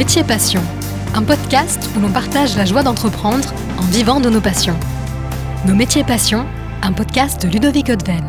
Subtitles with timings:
[0.00, 0.62] Métier Passion,
[1.12, 4.74] un podcast où l'on partage la joie d'entreprendre en vivant de nos passions.
[5.66, 6.46] Nos métiers passions,
[6.80, 8.24] un podcast de Ludovic Odven.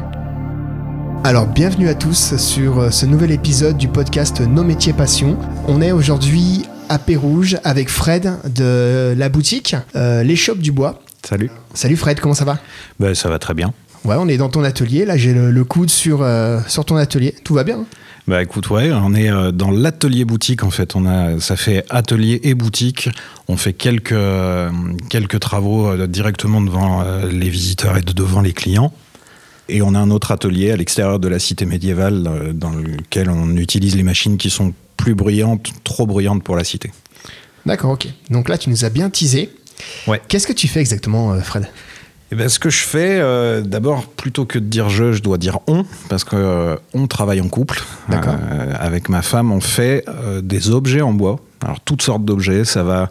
[1.23, 5.37] Alors bienvenue à tous sur euh, ce nouvel épisode du podcast Nos métiers passions.
[5.69, 10.99] On est aujourd'hui à Pérouge avec Fred de la boutique euh, Les Shops du Bois.
[11.23, 11.51] Salut.
[11.73, 12.57] Salut Fred, comment ça va?
[12.99, 13.71] Ben, ça va très bien.
[14.03, 15.05] Ouais, on est dans ton atelier.
[15.05, 17.33] Là, j'ai le, le coude sur, euh, sur ton atelier.
[17.45, 17.85] Tout va bien hein?
[18.27, 20.95] Bah écoute, ouais, on est euh, dans l'atelier boutique en fait.
[20.95, 23.09] On a, ça fait atelier et boutique.
[23.47, 24.69] On fait quelques, euh,
[25.09, 28.93] quelques travaux euh, directement devant les visiteurs et de- devant les clients.
[29.69, 33.55] Et on a un autre atelier à l'extérieur de la cité médiévale dans lequel on
[33.55, 36.91] utilise les machines qui sont plus bruyantes, trop bruyantes pour la cité.
[37.65, 38.07] D'accord, ok.
[38.29, 39.49] Donc là, tu nous as bien teasé.
[40.07, 40.21] Ouais.
[40.27, 41.67] Qu'est-ce que tu fais exactement, Fred?
[42.33, 45.37] Eh ben, ce que je fais, euh, d'abord, plutôt que de dire je, je dois
[45.37, 47.83] dire on, parce que euh, on travaille en couple.
[48.09, 50.05] Euh, avec ma femme, on fait
[50.41, 51.39] des objets en bois.
[51.61, 53.09] Alors, toutes sortes d'objets, ça va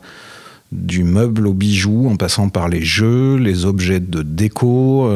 [0.73, 5.11] du meuble au bijou, en passant par les jeux, les objets de déco.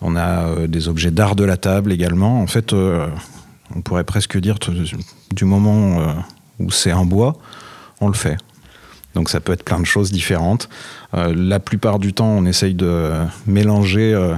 [0.00, 2.40] on a des objets d'art de la table également.
[2.40, 4.58] En fait, on pourrait presque dire
[5.34, 6.14] du moment
[6.60, 7.36] où c'est en bois,
[8.00, 8.36] on le fait.
[9.18, 10.68] Donc ça peut être plein de choses différentes.
[11.16, 13.10] Euh, la plupart du temps, on essaye de
[13.48, 14.36] mélanger euh,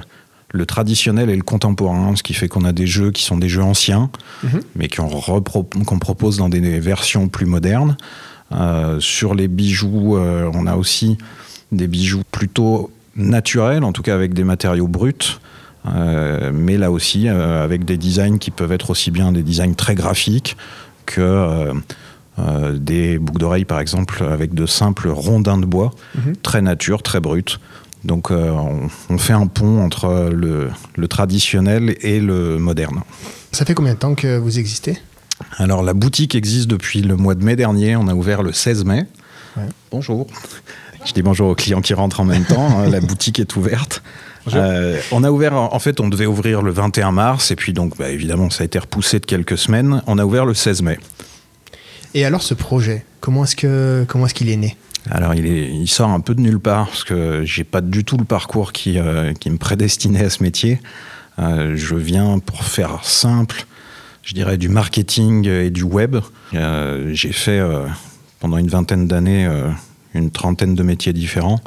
[0.54, 3.50] le traditionnel et le contemporain, ce qui fait qu'on a des jeux qui sont des
[3.50, 4.08] jeux anciens,
[4.42, 4.62] Mhm.
[4.76, 7.98] mais qu'on propose dans des versions plus modernes.
[8.52, 11.18] Euh, sur les bijoux, on a aussi
[11.72, 15.38] des bijoux plutôt naturels, en tout cas avec des matériaux bruts.
[15.84, 20.56] Mais là aussi avec des designs qui peuvent être aussi bien des designs très graphiques
[21.04, 21.72] que
[22.48, 26.36] euh, des boucles d'oreilles par exemple avec de simples rondins de bois, Mhm.
[26.36, 27.58] très nature, très brut.
[28.04, 33.00] Donc euh, on, on fait un pont entre le, le traditionnel et le moderne.
[33.52, 34.98] Ça fait combien de temps que vous existez?
[35.58, 38.84] Alors la boutique existe depuis le mois de mai dernier, on a ouvert le 16
[38.84, 39.04] mai.
[39.56, 39.64] Ouais.
[39.90, 40.26] Bonjour.
[41.04, 44.02] Je dis bonjour aux clients qui rentrent en même temps, hein, la boutique est ouverte.
[44.54, 47.96] Euh, on a ouvert, en fait, on devait ouvrir le 21 mars, et puis donc,
[47.98, 50.02] bah, évidemment, ça a été repoussé de quelques semaines.
[50.06, 50.98] On a ouvert le 16 mai.
[52.14, 54.76] Et alors, ce projet, comment est-ce que comment est-ce qu'il est né
[55.10, 58.24] Alors, il, sort un peu de nulle part, parce que j'ai pas du tout le
[58.24, 60.80] parcours qui, euh, qui me prédestinait à ce métier.
[61.38, 63.64] Euh, je viens, pour faire simple,
[64.22, 66.16] je dirais du marketing et du web.
[66.54, 67.62] Euh, j'ai fait
[68.40, 69.48] pendant une vingtaine d'années
[70.12, 71.60] une trentaine de métiers différents.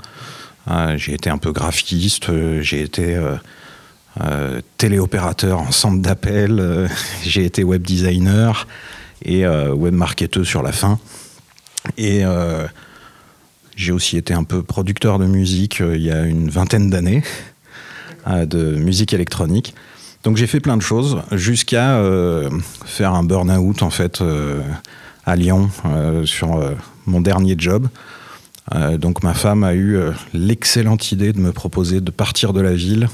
[0.97, 3.17] J'ai été un peu graphiste, j'ai été
[4.77, 6.89] téléopérateur en centre d'appel,
[7.23, 8.67] j'ai été web designer
[9.23, 9.95] et euh, web
[10.44, 11.00] sur la fin.
[11.97, 12.66] Et euh,
[13.75, 17.23] j'ai aussi été un peu producteur de musique euh, il y a une vingtaine d'années,
[18.28, 19.73] de musique électronique.
[20.23, 22.01] Donc j'ai fait plein de choses jusqu'à
[22.85, 24.23] faire un burn-out en fait
[25.25, 25.69] à Lyon
[26.23, 26.63] sur
[27.06, 27.89] mon dernier job.
[28.73, 30.00] Donc ma femme a eu
[30.33, 33.09] l'excellente idée de me proposer de partir de la ville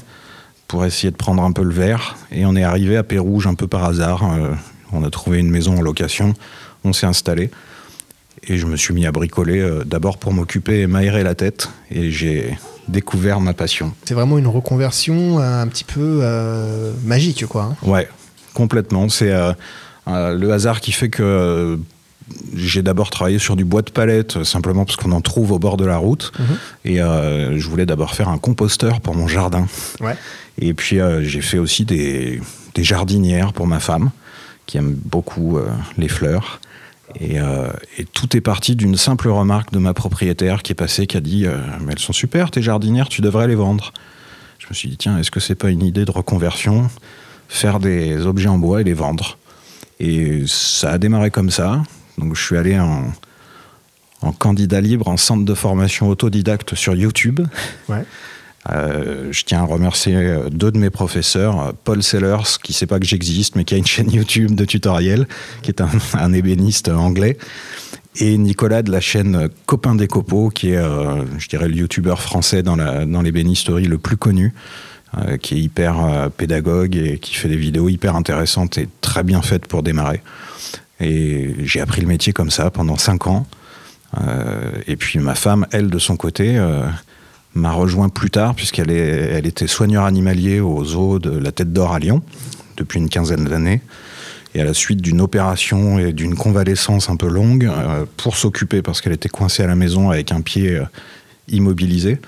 [0.68, 2.16] pour essayer de prendre un peu le verre.
[2.30, 4.22] Et on est arrivé à Pérouge un peu par hasard.
[4.92, 6.34] On a trouvé une maison en location,
[6.84, 7.50] on s'est installé.
[8.48, 11.68] Et je me suis mis à bricoler euh, d'abord pour m'occuper et m'aérer la tête.
[11.90, 12.56] Et j'ai
[12.88, 13.92] découvert ma passion.
[14.06, 17.64] C'est vraiment une reconversion un petit peu euh, magique, quoi.
[17.64, 17.76] hein.
[17.86, 18.08] Ouais,
[18.54, 19.08] complètement.
[19.10, 19.52] C'est euh,
[20.06, 21.78] le hasard qui fait que
[22.54, 25.76] j'ai d'abord travaillé sur du bois de palette, simplement parce qu'on en trouve au bord
[25.76, 26.32] de la route.
[26.38, 26.46] Mhm.
[26.86, 29.66] Et euh, je voulais d'abord faire un composteur pour mon jardin.
[30.00, 30.16] Ouais.
[30.58, 32.40] Et puis euh, j'ai fait aussi des,
[32.74, 34.10] des jardinières pour ma femme,
[34.70, 36.60] qui aime beaucoup euh, les fleurs.
[37.18, 41.08] Et, euh, et tout est parti d'une simple remarque de ma propriétaire qui est passée,
[41.08, 43.92] qui a dit euh, Mais elles sont super, tes jardinières, tu devrais les vendre.
[44.60, 46.88] Je me suis dit Tiens, est-ce que c'est pas une idée de reconversion
[47.48, 49.38] Faire des objets en bois et les vendre?
[49.98, 51.82] Et ça a démarré comme ça.
[52.16, 53.10] Donc je suis allé en,
[54.22, 57.40] en candidat libre en centre de formation autodidacte sur YouTube.
[57.88, 58.04] Ouais.
[58.68, 62.76] Euh, je tiens à remercier euh, deux de mes professeurs, euh, Paul Sellers, qui ne
[62.76, 65.26] sait pas que j'existe, mais qui a une chaîne YouTube de tutoriels,
[65.62, 65.80] qui est
[66.14, 67.38] un, ébéniste anglais,
[68.16, 70.82] et Nicolas de la chaîne Copain des Copeaux, qui est,
[71.38, 74.52] je dirais, le youtubeur français dans dans l'ébénisterie le plus connu,
[75.40, 79.68] qui est hyper pédagogue et qui fait des vidéos hyper intéressantes et très bien faites
[79.68, 80.22] pour démarrer.
[80.98, 83.46] Et j'ai appris le métier comme ça pendant cinq ans.
[84.88, 86.60] Et puis ma femme, elle, de son côté,
[87.54, 91.92] m'a rejoint plus tard puisqu'elle elle était soigneur animalier au zoo de la Tête d'Or
[91.92, 92.22] à Lyon
[92.76, 93.82] depuis une quinzaine d'années.
[94.54, 98.82] Et à la suite d'une opération et d'une convalescence un peu longue, euh, pour s'occuper
[98.82, 100.84] parce qu'elle était coincée à la maison avec un pied euh,
[101.46, 102.18] immobilisé,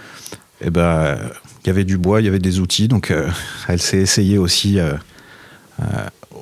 [0.61, 1.19] eh ben,
[1.65, 3.29] il y avait du bois, il y avait des outils, donc euh,
[3.69, 4.93] elle s'est essayée aussi euh,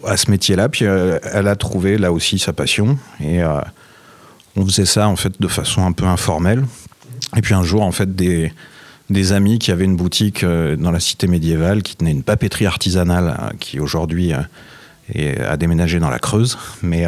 [0.05, 0.69] à ce métier-là.
[0.69, 3.41] Puis elle a trouvé là aussi sa passion et
[4.57, 6.65] on faisait ça en fait de façon un peu informelle.
[7.37, 8.53] Et puis un jour, en fait, des,
[9.11, 13.55] des amis qui avaient une boutique dans la cité médiévale, qui tenait une papeterie artisanale,
[13.61, 17.05] qui aujourd'hui a déménagé dans la Creuse, mais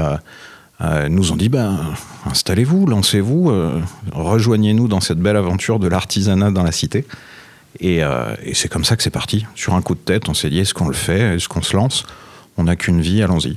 [1.09, 1.79] nous ont dit ben,
[2.27, 3.53] installez-vous, lancez-vous,
[4.13, 7.07] rejoignez-nous dans cette belle aventure de l'artisanat dans la cité.
[7.81, 8.03] Et,
[8.53, 9.47] c'est comme ça que c'est parti.
[9.55, 11.77] Sur un coup de tête, on s'est dit est-ce qu'on le fait Est-ce qu'on se
[11.77, 12.05] lance?
[12.57, 13.57] On n'a qu'une vie, allons-y.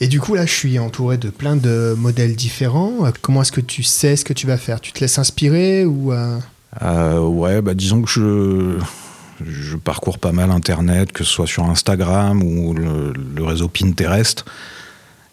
[0.00, 3.10] Et du coup, là, je suis entouré de plein de modèles différents.
[3.22, 4.80] Comment est-ce que tu sais ce que tu vas faire?
[4.80, 6.38] Tu te laisses inspirer ou euh...
[6.82, 12.42] Euh, Ouais, bah, disons que je, parcours pas mal Internet, que ce soit sur Instagram
[12.42, 14.44] ou le, réseau Pinterest.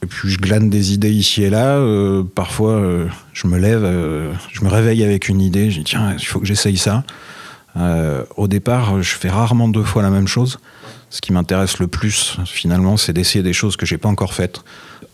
[0.03, 1.77] Et puis je glane des idées ici et là.
[1.77, 3.83] Euh, parfois, euh, je me lève,
[4.51, 5.69] je me réveille avec une idée.
[5.69, 7.03] Je dis tiens, il faut que j'essaye ça.
[7.75, 10.59] au départ, je fais rarement deux fois la même chose.
[11.09, 14.63] Ce qui m'intéresse le plus, finalement, c'est d'essayer des choses que j'ai pas encore faites.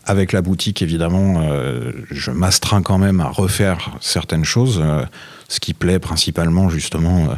[0.08, 4.80] Avec la boutique, évidemment, euh, je m'astreins quand même à refaire certaines choses.
[4.82, 5.04] Euh,
[5.48, 7.34] ce qui plaît principalement, justement, euh,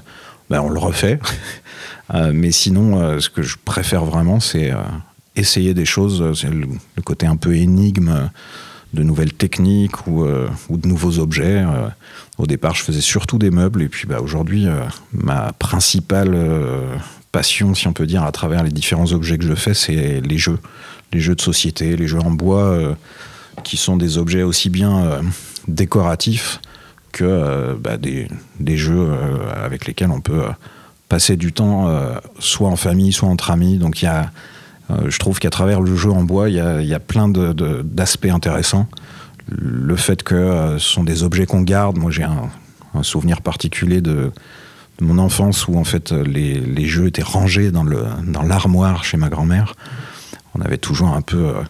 [0.50, 1.19] ben, on le refait.
[2.32, 4.72] mais sinon, ce que je préfère vraiment, c'est
[5.37, 6.22] essayer des choses.
[6.44, 8.31] Le, côté un peu énigme
[8.94, 10.26] de nouvelles techniques ou,
[10.69, 11.64] ou de nouveaux objets.
[12.37, 13.82] au départ, je faisais surtout des meubles.
[13.82, 14.66] Et puis, bah, aujourd'hui,
[15.12, 16.37] ma principale
[17.31, 20.38] passion, si on peut dire, à travers les différents objets que je fais, c'est les
[20.38, 20.58] jeux.
[21.12, 22.95] Les jeux de société, les jeux en bois, euh,
[23.65, 25.23] qui sont des objets aussi bien euh,
[25.69, 26.61] décoratifs
[27.12, 28.29] que euh, bah, des,
[28.61, 29.11] des, jeux
[29.55, 30.45] avec lesquels on peut
[31.09, 31.93] passer du temps,
[32.39, 33.79] soit en famille, soit entre amis.
[33.79, 34.31] Donc il y a,
[35.09, 38.27] je trouve qu'à travers le jeu en bois, il y a, y a plein d'aspects
[38.27, 38.87] intéressants.
[39.49, 42.49] Le fait que ce sont des objets qu'on garde, moi j'ai un,
[42.95, 44.31] un, souvenir particulier de
[45.01, 47.83] mon enfance où en fait les, les jeux étaient rangés dans
[48.45, 49.75] l'armoire dans chez ma grand-mère.
[50.55, 51.49] On avait toujours un peu.
[51.49, 51.62] Euh,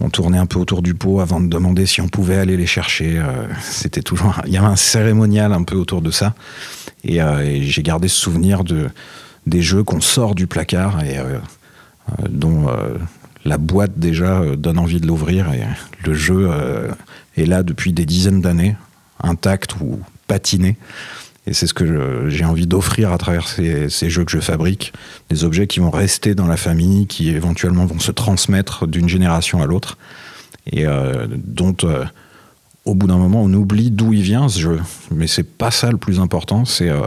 [0.00, 2.66] on tournait un peu autour du pot avant de demander si on pouvait aller les
[2.66, 3.18] chercher.
[3.18, 4.40] Euh, C'était toujours.
[4.46, 6.34] Il y avait un cérémonial un peu autour de ça.
[7.04, 8.90] Et, euh, et j'ai gardé ce souvenir de,
[9.46, 11.18] des jeux qu'on sort du placard et
[12.28, 12.66] dont
[13.44, 15.52] la boîte déjà donne envie de l'ouvrir.
[15.52, 15.62] Et
[16.04, 16.50] le jeu
[17.36, 18.76] est là depuis des dizaines d'années,
[19.22, 20.76] intact ou patiné.
[21.46, 24.92] Et c'est ce que j'ai envie d'offrir à travers ces, jeux que je fabrique,
[25.28, 29.62] des objets qui vont rester dans la famille, qui éventuellement vont se transmettre d'une génération
[29.62, 29.98] à l'autre,
[30.72, 32.04] et euh, dont, euh,
[32.86, 34.80] au bout d'un moment, on oublie d'où il vient ce jeu.
[35.10, 37.02] Mais c'est pas ça le plus important, c'est euh,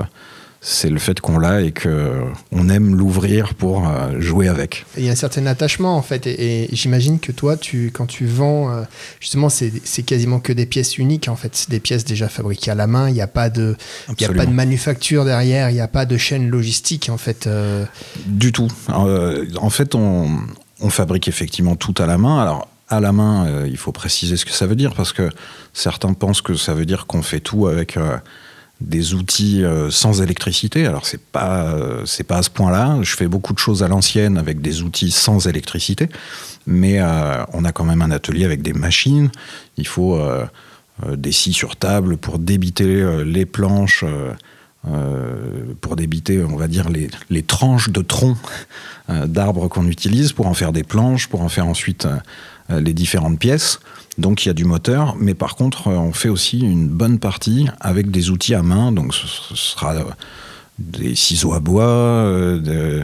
[0.69, 4.85] c'est le fait qu'on l'a et qu'on aime l'ouvrir pour euh, jouer avec.
[4.97, 8.05] Il y a un certain attachement en fait, et, et j'imagine que toi, tu, quand
[8.05, 8.83] tu vends, euh,
[9.21, 12.75] justement, c'est quasiment que des pièces uniques en fait, c'est des pièces déjà fabriquées à
[12.75, 13.77] la main, il n'y a, pas de,
[14.19, 17.47] y a pas de manufacture derrière, il n'y a pas de chaîne logistique en fait.
[17.47, 17.85] Euh...
[18.25, 18.67] Du tout.
[18.89, 20.37] Euh, en fait, on,
[20.81, 22.41] on, fabrique effectivement tout à la main.
[22.41, 25.29] Alors, à la main, euh, il faut préciser ce que ça veut dire parce que
[25.71, 27.97] certains pensent que ça veut dire qu'on fait tout avec
[28.81, 30.85] des outils euh, sans électricité.
[30.85, 32.99] Alors c'est pas euh, c'est pas à ce point-là.
[33.01, 36.09] Je fais beaucoup de choses à l'ancienne avec des outils sans électricité,
[36.65, 39.29] mais euh, on a quand même un atelier avec des machines.
[39.77, 40.19] Il faut
[41.07, 44.03] des scies sur table pour débiter les planches.
[45.81, 48.37] Pour débiter, on va dire, les, les tranches de troncs
[49.09, 52.07] d'arbres qu'on utilise pour en faire des planches, pour en faire ensuite
[52.69, 53.79] les différentes pièces.
[54.17, 57.67] Donc il y a du moteur, mais par contre, on fait aussi une bonne partie
[57.79, 58.91] avec des outils à main.
[58.91, 59.93] Donc ce sera
[60.79, 63.03] des ciseaux à bois, euh, de,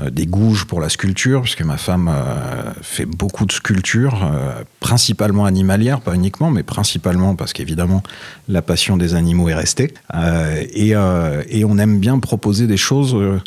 [0.00, 4.64] euh, des gouges pour la sculpture, puisque ma femme euh, fait beaucoup de sculptures, euh,
[4.80, 8.02] principalement animalières, pas uniquement, mais principalement parce qu'évidemment
[8.48, 9.94] la passion des animaux est restée.
[10.14, 13.38] Euh, et, euh, on aime bien proposer des choses euh,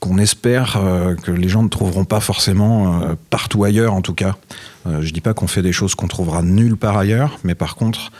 [0.00, 4.14] qu'on espère euh, que les gens ne trouveront pas forcément euh, partout ailleurs en tout
[4.14, 4.36] cas.
[4.86, 7.76] Euh, je dis pas qu'on fait des choses qu'on trouvera nulle part ailleurs, mais par
[7.76, 8.10] contre,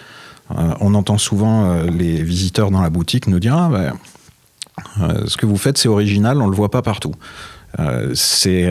[0.80, 3.70] on entend souvent les visiteurs dans la boutique nous dire ah,
[5.00, 7.14] euh, ce que vous faites c'est original, on le voit pas partout.
[8.14, 8.68] C'est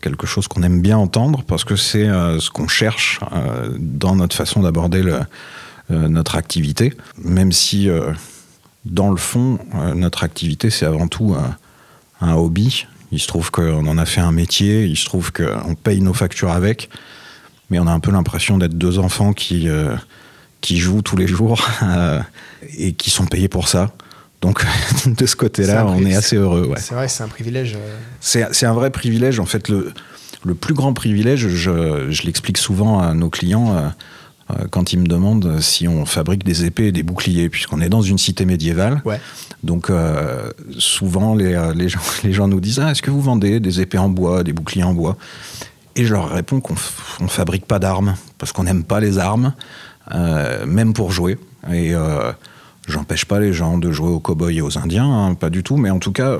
[0.00, 3.20] quelque chose qu'on aime bien entendre parce que c'est ce qu'on cherche
[3.78, 5.02] dans notre façon d'aborder
[5.90, 7.90] notre activité, même si
[8.86, 9.58] dans le fond,
[9.94, 11.36] notre activité c'est avant tout
[12.20, 12.86] un, hobby.
[13.12, 16.14] Il se trouve qu'on en a fait un métier, il se trouve qu'on paye nos
[16.14, 16.88] factures avec,
[17.68, 19.96] mais on a un peu l'impression d'être deux enfants qui, euh,
[20.60, 22.20] qui jouent tous les jours euh,
[22.76, 23.92] et qui sont payés pour ça.
[24.40, 24.64] Donc
[25.06, 26.66] de ce côté-là, on est assez heureux.
[26.66, 26.78] Ouais.
[26.78, 27.76] C'est vrai, c'est un privilège.
[27.76, 27.96] Euh...
[28.20, 29.40] C'est un vrai privilège.
[29.40, 29.92] En fait, le,
[30.44, 33.92] le plus grand privilège, je, je l'explique souvent à nos clients.
[34.50, 37.80] Euh, euh, quand ils me demandent si on fabrique des épées et des boucliers, puisqu'on
[37.80, 39.02] est dans une cité médiévale.
[39.04, 39.20] Ouais.
[39.62, 43.20] Donc euh, souvent les, euh, les, gens, les gens nous disent ah, est-ce que vous
[43.20, 45.16] vendez des épées en bois, des boucliers en bois?
[45.96, 46.76] Et je leur réponds qu'on
[47.20, 48.14] ne fabrique pas d'armes.
[48.38, 49.52] parce qu'on n'aime pas les armes,
[50.66, 51.36] même pour jouer.
[51.70, 51.92] Et
[52.86, 55.76] j'empêche pas les gens de jouer aux cow-boys et aux indiens, hein, pas du tout,
[55.76, 56.38] mais en tout cas,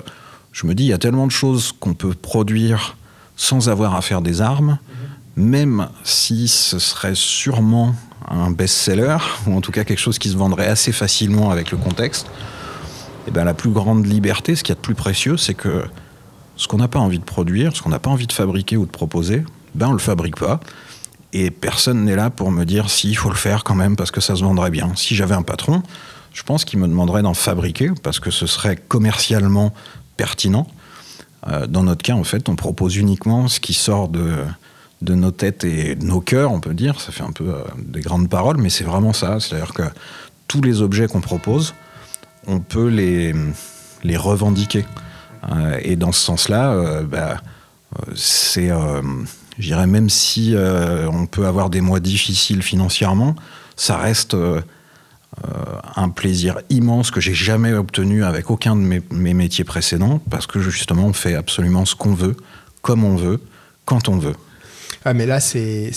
[0.52, 2.97] je me dis, il y a tellement de choses qu'on peut produire
[3.35, 4.79] sans avoir à faire des armes,
[5.37, 7.95] même si ce serait sûrement
[8.29, 11.79] un best-seller, ou en tout cas quelque chose qui se vendrait assez facilement avec le
[11.79, 15.37] contexte, et eh bien la plus grande liberté, ce qu'il y a de plus précieux,
[15.37, 15.85] c'est que
[16.57, 18.87] ce qu'on n'a pas envie de produire, ce qu'on n'a pas envie de fabriquer ou
[18.87, 19.45] de proposer,
[19.75, 20.61] ben on le fabrique pas.
[21.33, 24.21] Et personne n'est là pour me dire s'il faut le faire quand même parce que
[24.21, 24.93] ça se vendrait bien.
[24.97, 25.83] Si j'avais un patron,
[26.33, 29.73] je pense qu'il me demanderait d'en fabriquer parce que ce serait commercialement
[30.17, 30.67] pertinent.
[31.49, 34.45] Euh, dans notre cas, en fait, on propose uniquement ce qui sort de,
[35.02, 37.00] de nos têtes et de nos cœurs, on peut dire.
[37.00, 39.40] Ça fait un peu euh, des grandes paroles, mais c'est vraiment ça.
[39.40, 39.83] C'est-à-dire que
[40.49, 41.75] tous les objets qu'on propose,
[42.47, 43.35] on peut les,
[44.16, 44.85] revendiquer.
[45.50, 47.40] Euh, et dans ce sens-là, bah,
[48.14, 53.37] c'est, je dirais, même si on peut avoir des mois difficiles financièrement,
[53.76, 54.37] ça reste
[55.97, 60.61] un plaisir immense que j'ai jamais obtenu avec aucun de mes, métiers précédents, parce que
[60.61, 62.37] justement, on fait absolument ce qu'on veut,
[62.83, 63.40] comme on veut,
[63.85, 64.35] quand on veut.
[65.04, 65.92] Ah, mais là, c'est.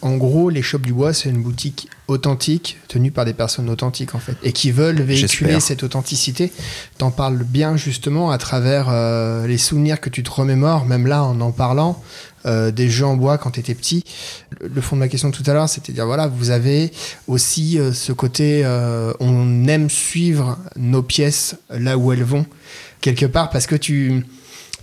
[0.00, 4.14] En gros, les Shops du Bois, c'est une boutique authentique, tenue par des personnes authentiques,
[4.14, 6.52] en fait, et qui veulent véhiculer cette authenticité.
[6.98, 11.24] T'en parles bien, justement, à travers euh, les souvenirs que tu te remémores, même là,
[11.24, 12.00] en en parlant.
[12.46, 14.04] Euh, des jeux en bois quand tu étais petit.
[14.60, 16.92] Le, fond de ma question tout à l'heure, c'était de dire voilà, vous avez
[17.26, 22.46] aussi euh, ce côté, euh, on aime suivre nos pièces là où elles vont,
[23.00, 24.24] quelque part, parce que tu,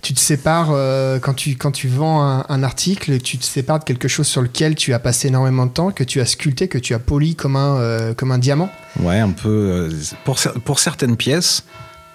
[0.06, 0.68] tu te sépares,
[1.20, 4.74] quand, tu, quand tu vends un, article, tu te sépares de quelque chose sur lequel
[4.74, 7.56] tu as passé énormément de temps, que tu as sculpté, que tu as poli comme
[7.56, 8.70] un, comme un diamant?
[9.00, 9.90] Ouais, un peu.
[10.24, 11.64] pour, pour certaines pièces,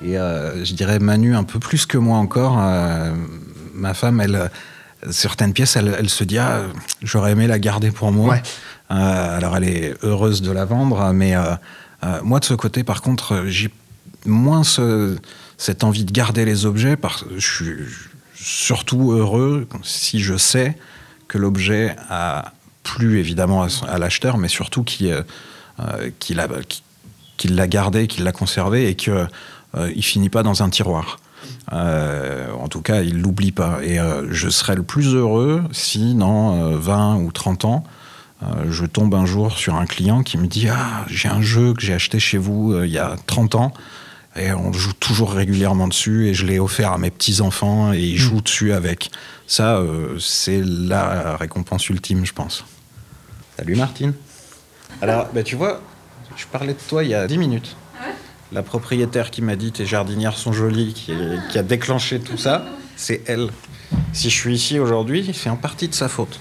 [0.02, 2.56] et je dirais Manu un peu plus que moi encore,
[3.74, 4.50] ma femme, elle
[5.10, 6.64] certaines pièces, elle, se dit ah,
[7.02, 8.38] j'aurais aimé la garder pour moi.
[8.92, 11.56] Euh, alors elle est heureuse de la vendre, mais euh,
[12.04, 13.70] euh, moi de ce côté, par contre, j'ai
[14.26, 14.64] moins
[15.58, 17.76] cette envie de garder les objets parce que je suis
[18.36, 20.78] surtout heureux si je sais
[21.28, 25.24] que l'objet a plu évidemment à, l'acheteur, mais surtout qu'il
[26.36, 29.28] l'a gardé, qu'il l'a conservé et qu'il
[29.76, 31.18] ne finit pas dans un tiroir.
[31.74, 33.80] Euh, en tout cas, il l'oublie pas.
[33.84, 37.84] Et euh, je serais le plus heureux si, dans 20 euh, ou 30 ans,
[38.68, 41.82] je tombe un jour sur un client qui me dit Ah, j'ai un jeu que
[41.82, 43.74] j'ai acheté chez vous il y a 30 ans.
[44.36, 48.16] Et on joue toujours régulièrement dessus et je l'ai offert à mes petits-enfants et ils
[48.16, 48.18] mm.
[48.18, 49.12] jouent dessus avec.
[49.48, 49.82] Ça,
[50.20, 52.64] c'est la récompense ultime, je pense.
[53.58, 54.14] Salut Martine.
[55.02, 55.82] Alors, bah, tu vois,
[56.38, 57.76] je parlais de toi il y a 10 minutes
[58.52, 63.22] la propriétaire qui m'a dit tes jardinières sont jolies, qui, a déclenché tout ça, c'est
[63.28, 63.50] elle.
[64.14, 66.40] Si je suis ici aujourd'hui, c'est en partie de sa faute.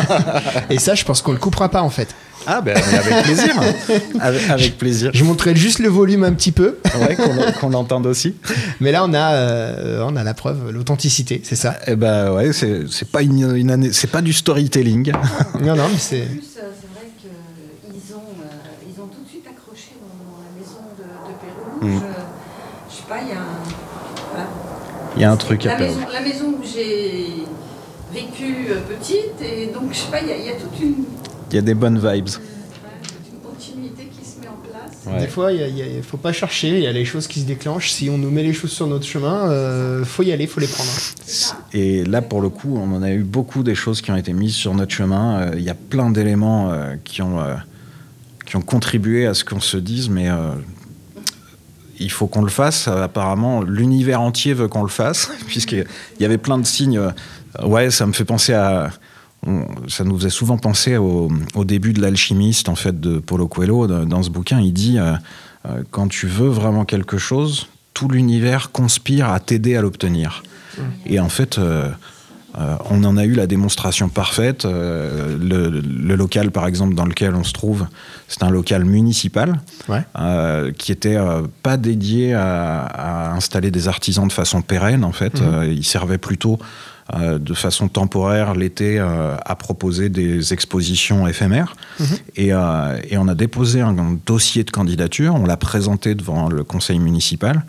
[0.70, 2.14] Et ça, je pense qu'on le coupera pas en fait.
[2.46, 3.60] Ah ben avec plaisir,
[4.50, 5.10] avec, plaisir.
[5.12, 7.16] Je montrerai juste le volume un petit peu, ouais,
[7.60, 8.36] qu'on l'entende aussi.
[8.80, 11.76] Mais là, on a, euh, on a la preuve, l'authenticité, c'est ça?
[11.86, 15.12] Eh ben ouais, c'est pas une, année, c'est pas du storytelling.
[15.60, 16.26] Non non, mais c'est.
[21.80, 21.88] Mm.
[21.88, 21.98] Je,
[22.90, 23.66] je sais pas, il y a un.
[25.16, 27.44] Il y a un truc la à maison, La maison où j'ai
[28.12, 31.04] vécu euh, petite, et donc je sais pas, il y, y a toute une.
[31.50, 32.28] Il y a des bonnes vibes.
[33.32, 35.20] une continuité qui se met en place.
[35.20, 37.90] Des fois, il ne faut pas chercher, il y a les choses qui se déclenchent.
[37.92, 40.60] Si on nous met les choses sur notre chemin, il euh, faut y aller, faut
[40.60, 40.90] les prendre.
[41.72, 44.32] Et là, pour le coup, on en a eu beaucoup des choses qui ont été
[44.32, 45.40] mises sur notre chemin.
[45.40, 46.72] Euh, il y a plein d'éléments
[47.04, 47.38] qui, ont,
[48.44, 50.28] qui ont contribué à ce qu'on se dise, mais
[52.00, 52.88] il faut qu'on le fasse.
[52.88, 55.86] Apparemment, l'univers entier veut qu'on le fasse, puisqu'il
[56.18, 57.00] y avait plein de signes.
[57.62, 58.90] Ouais, ça me fait penser à.
[59.88, 61.30] Ça nous faisait souvent penser au,
[61.64, 63.86] début de l'alchimiste, en fait, de Paulo Coelho.
[63.86, 65.12] Dans ce bouquin, il dit euh,
[65.66, 70.42] euh, quand tu veux vraiment quelque chose, tout l'univers conspire à t'aider à l'obtenir.
[70.76, 70.82] Mmh.
[71.06, 71.58] Et en fait,
[72.58, 74.64] euh, on en a eu la démonstration parfaite.
[74.64, 77.86] Euh, le, local, par exemple, dans lequel on se trouve,
[78.28, 79.60] c'est un local municipal
[80.18, 81.18] euh, qui était
[81.62, 85.04] pas dédié à, installer des artisans de façon pérenne.
[85.04, 85.72] En fait, mhm.
[85.72, 86.58] il servait plutôt
[87.14, 91.76] de façon temporaire l'été à proposer des expositions éphémères.
[92.00, 92.06] Mhm.
[92.36, 93.94] Et, et, on a déposé un
[94.26, 95.34] dossier de candidature.
[95.34, 97.64] On l'a présenté devant le conseil municipal.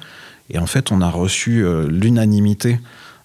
[0.50, 2.80] Et en fait, on a reçu l'unanimité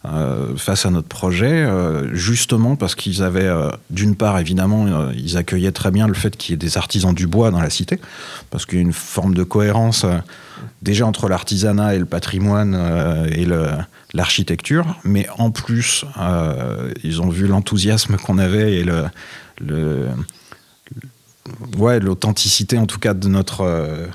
[0.05, 5.37] euh, face à notre projet, euh, justement parce qu'ils avaient, euh, d'une part, évidemment, ils
[5.37, 8.01] accueillaient très bien le fait qu'il y ait des artisans du bois dans la cité,
[8.51, 10.05] parce qu'il y a une forme de cohérence
[10.81, 12.75] déjà entre l'artisanat et le patrimoine
[13.33, 13.47] et
[14.13, 16.05] l'architecture, mais en plus,
[17.05, 20.09] ils ont vu l'enthousiasme qu'on avait et le,
[21.79, 24.09] ouais, l'authenticité en tout cas de notre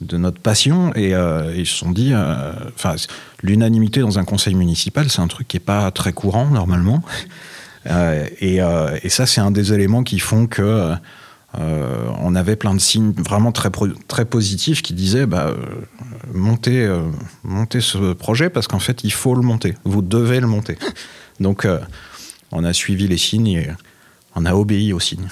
[0.00, 2.96] de notre passion et, euh, ils se sont dit, euh, enfin,
[3.42, 7.02] l'unanimité dans un conseil municipal, c'est un truc qui est pas très courant normalement.
[7.88, 10.92] Euh, et, ça, c'est un des éléments qui font que
[11.54, 13.70] on avait plein de signes vraiment très
[14.08, 15.54] très positifs qui disaient, bah,
[16.34, 16.92] montez,
[17.44, 19.76] montez ce projet parce qu'en fait, il faut le monter.
[19.84, 20.78] Vous devez le monter.
[21.38, 21.64] Donc,
[22.50, 23.70] on a suivi les signes et
[24.34, 25.28] on a obéi aux signes.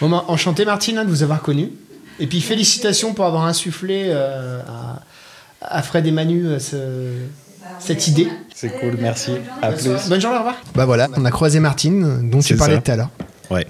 [0.00, 1.70] Bon, enchanté Martine de vous avoir connu.
[2.18, 4.60] Et puis félicitations pour avoir insufflé euh,
[5.60, 7.26] à, Fred et Manu euh,
[7.78, 8.28] cette idée.
[8.54, 9.32] C'est cool, merci.
[9.60, 9.88] À plus.
[10.08, 10.56] Bonne journée, au revoir.
[10.74, 13.10] Bah voilà, on a croisé Martine, dont tu parlais tout à l'heure.
[13.50, 13.66] Ouais.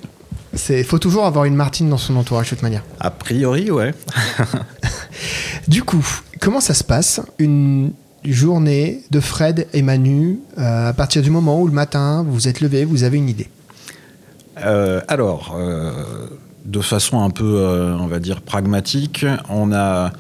[0.71, 2.83] Il faut toujours avoir une Martine dans son entourage de toute manière.
[3.01, 3.93] A priori, ouais.
[5.69, 6.05] du coup,
[6.41, 7.93] comment ça se passe une
[8.25, 12.49] journée de Fred et Manu euh, à partir du moment où le matin vous vous
[12.49, 13.49] êtes levé, vous avez une idée?
[15.09, 15.55] Alors,
[16.67, 20.13] de façon un peu, euh, on va dire, pragmatique, on a,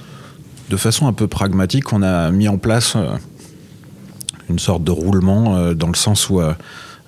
[0.70, 3.16] de façon un peu pragmatique, on a mis en place euh,
[4.48, 6.40] une sorte de roulement euh, dans le sens où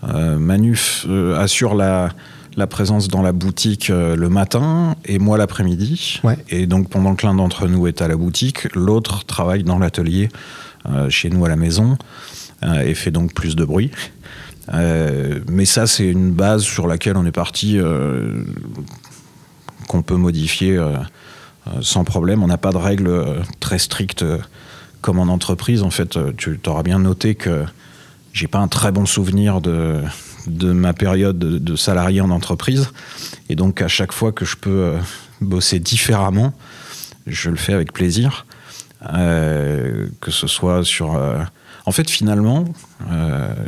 [0.03, 2.11] Manuf assure la,
[2.69, 6.21] présence dans la boutique le matin et moi l'après-midi.
[6.51, 10.29] Et donc pendant que l'un d'entre nous est à la boutique, l'autre travaille dans l'atelier
[11.09, 11.99] chez nous à la maison
[12.85, 13.91] et fait donc plus de bruit.
[14.73, 17.81] mais ça, c'est une base sur laquelle on est parti
[19.89, 20.93] qu'on peut modifier euh,
[21.67, 22.45] euh, sans problème.
[22.45, 24.25] On n'a pas de règles euh, très strictes
[25.01, 25.83] comme en entreprise.
[25.83, 27.65] En fait, tu auras bien noté que
[28.33, 30.01] j'ai pas un très bon souvenir de,
[30.47, 32.91] de ma période de, salarié en entreprise.
[33.49, 34.95] Et donc, à chaque fois que je peux
[35.41, 36.53] bosser différemment,
[37.27, 38.45] je le fais avec plaisir.
[39.01, 41.17] que ce soit sur.
[41.87, 42.65] En fait, finalement,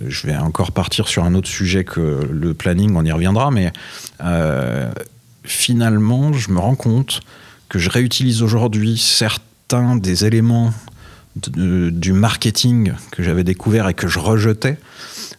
[0.08, 3.72] je vais encore partir sur un autre sujet que le planning, on y reviendra, mais
[5.50, 7.20] finalement, je me rends compte
[7.68, 10.72] que je réutilise aujourd'hui certains des éléments
[11.36, 14.78] du marketing que j'avais découvert et que je rejetais,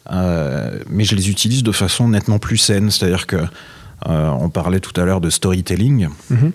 [0.09, 2.89] euh, mais je les utilise de façon nettement plus saine.
[2.89, 3.37] C'est-à-dire que
[4.07, 6.07] euh, on parlait tout à l'heure de storytelling.
[6.31, 6.51] Mm-hmm.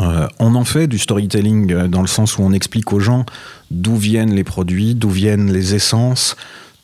[0.00, 3.24] Euh, on en fait du storytelling dans le sens où on explique aux gens
[3.70, 6.36] d'où viennent les produits, d'où viennent les essences,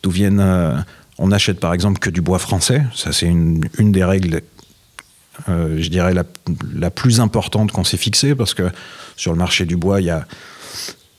[0.03, 0.85] d'où viennent.
[1.19, 2.83] on achète par exemple que du bois français.
[2.95, 4.41] Ça, c'est une, une des règles
[5.49, 8.71] euh, je dirais, la, plus importante qu'on s'est fixée, parce que
[9.17, 10.27] sur le marché du bois, il y a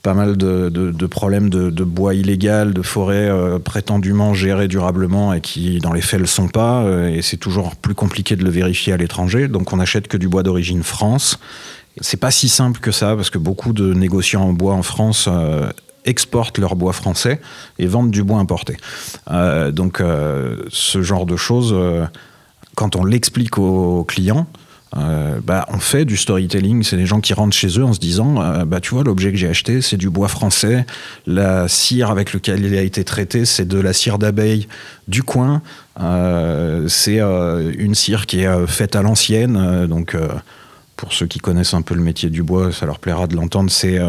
[0.02, 5.78] pas mal de, problèmes de, bois illégal, de forêts euh, prétendument gérées durablement et qui,
[5.78, 6.82] dans les faits, ne le sont pas.
[6.82, 9.48] Euh, et c'est toujours plus compliqué de le vérifier à l'étranger.
[9.48, 11.38] Donc, on n'achète que du bois d'origine France.
[12.00, 15.28] C'est pas si simple que ça, parce que beaucoup de négociants en bois en France
[16.04, 17.40] exportent leur bois français
[17.78, 18.78] et vendent du bois importé.
[19.72, 20.02] donc,
[20.70, 21.74] ce genre de choses
[22.82, 24.48] quand on l'explique aux clients,
[24.96, 26.82] euh, bah, on fait du storytelling.
[26.82, 29.30] C'est des gens qui rentrent chez eux en se disant euh, bah, Tu vois, l'objet
[29.30, 30.84] que j'ai acheté, c'est du bois français.
[31.24, 34.66] La cire avec laquelle il a été traité, c'est de la cire d'abeille
[35.06, 35.62] du coin.
[36.00, 39.86] Euh, c'est une cire qui est faite à l'ancienne.
[39.86, 40.16] donc,
[40.96, 43.70] pour ceux qui connaissent un peu le métier du bois, ça leur plaira de l'entendre.
[43.70, 44.00] C'est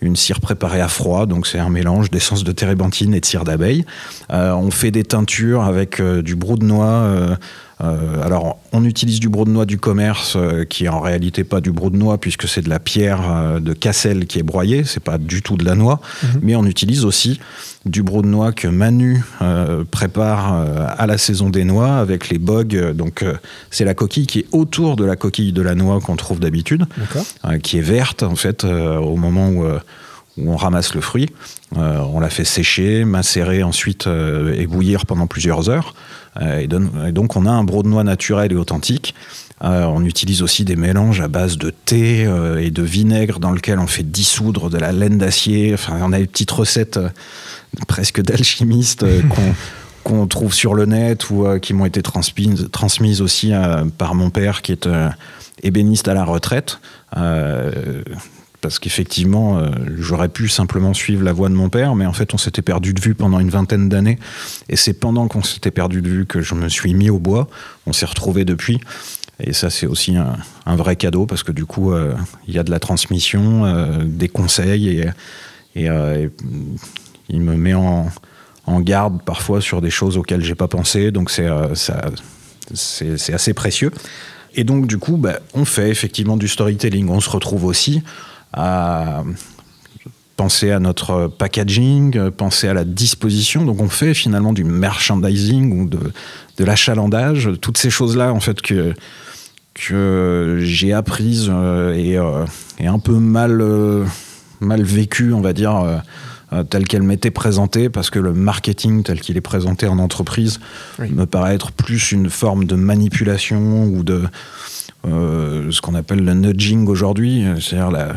[0.00, 1.26] une cire préparée à froid.
[1.26, 3.84] Donc, c'est un mélange d'essence de térébenthine et de cire d'abeille.
[4.30, 7.36] on fait des teintures avec du brou de noix
[7.82, 11.44] euh, alors, on utilise du brou de noix du commerce, euh, qui est en réalité
[11.44, 14.42] pas du brou de noix, puisque c'est de la pierre euh, de Cassel qui est
[14.42, 16.40] broyée, c'est pas du tout de la noix, mhm.
[16.42, 17.40] mais on utilise aussi
[17.86, 19.24] du brou de noix que Manu
[19.90, 20.66] prépare
[20.98, 22.92] à la saison des noix avec les bogues.
[22.92, 23.24] donc,
[23.70, 26.84] c'est la coquille qui est autour de la coquille de la noix qu'on trouve d'habitude,
[27.62, 29.64] qui est verte en fait au moment où
[30.38, 31.28] où on ramasse le fruit.
[31.74, 35.94] on la fait sécher, macérer ensuite et bouillir pendant plusieurs heures.
[36.40, 39.14] Euh, et, donc on a un brode de noix naturel et authentique.
[39.62, 43.50] Euh, on utilise aussi des mélanges à base de thé euh, et de vinaigre dans
[43.50, 45.74] lequel on fait dissoudre de la laine d'acier.
[45.74, 46.98] Enfin, on a des petites recettes
[47.86, 49.04] presque d'alchimistes
[50.04, 53.52] qu'on trouve sur le net ou qui m'ont été transmises, transmises aussi
[53.98, 54.88] par mon père qui est
[55.62, 56.80] ébéniste à la retraite
[58.60, 62.34] parce qu'effectivement, euh, j'aurais pu simplement suivre la voie de mon père, mais en fait,
[62.34, 64.18] on s'était perdu de vue pendant une vingtaine d'années.
[64.68, 67.48] Et c'est pendant qu'on s'était perdu de vue que je me suis mis au bois.
[67.86, 68.80] On s'est retrouvés depuis.
[69.42, 72.14] Et ça, c'est aussi un, vrai cadeau, parce que du coup, euh,
[72.46, 75.00] il y a de la transmission, euh, des conseils,
[75.74, 75.88] et,
[77.28, 78.10] il me met en,
[78.80, 81.10] garde parfois sur des choses auxquelles j'ai pas pensé.
[81.10, 81.48] Donc c'est
[82.74, 83.90] c'est assez précieux.
[84.54, 87.08] Et donc du coup, bah, on fait effectivement du storytelling.
[87.08, 88.02] On se retrouve aussi
[88.52, 89.22] à
[90.36, 93.64] penser à notre packaging, penser à la disposition.
[93.64, 95.98] Donc on fait finalement du merchandising ou de,
[96.56, 98.94] de l'achalandage, toutes ces choses-là en fait que
[99.74, 102.44] que j'ai apprises euh, et, euh,
[102.78, 104.04] et, un peu mal, euh,
[104.60, 106.02] mal vécues, on va dire,
[106.68, 110.58] telles qu'elles m'étaient présentées, parce que le marketing tel qu'il est présenté en entreprise
[110.98, 114.24] me paraît être plus une forme de manipulation ou de
[115.04, 118.14] ce qu'on appelle le nudging aujourd'hui, c'est-à-dire la,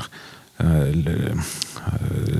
[0.62, 1.32] le,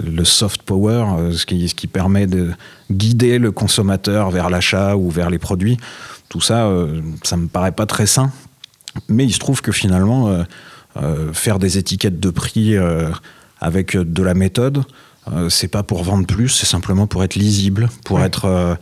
[0.06, 2.52] le, soft power, ce qui, ce qui permet de
[2.92, 5.78] guider le consommateur vers l'achat ou vers les produits.
[6.30, 6.70] Tout ça,
[7.24, 8.32] ça me paraît pas très sain
[9.08, 10.44] mais il se trouve que finalement, euh,
[10.98, 13.10] euh, faire des étiquettes de prix euh,
[13.60, 14.84] avec de la méthode,
[15.48, 18.78] c'est pas pour vendre plus, c'est simplement pour être lisible, pour être,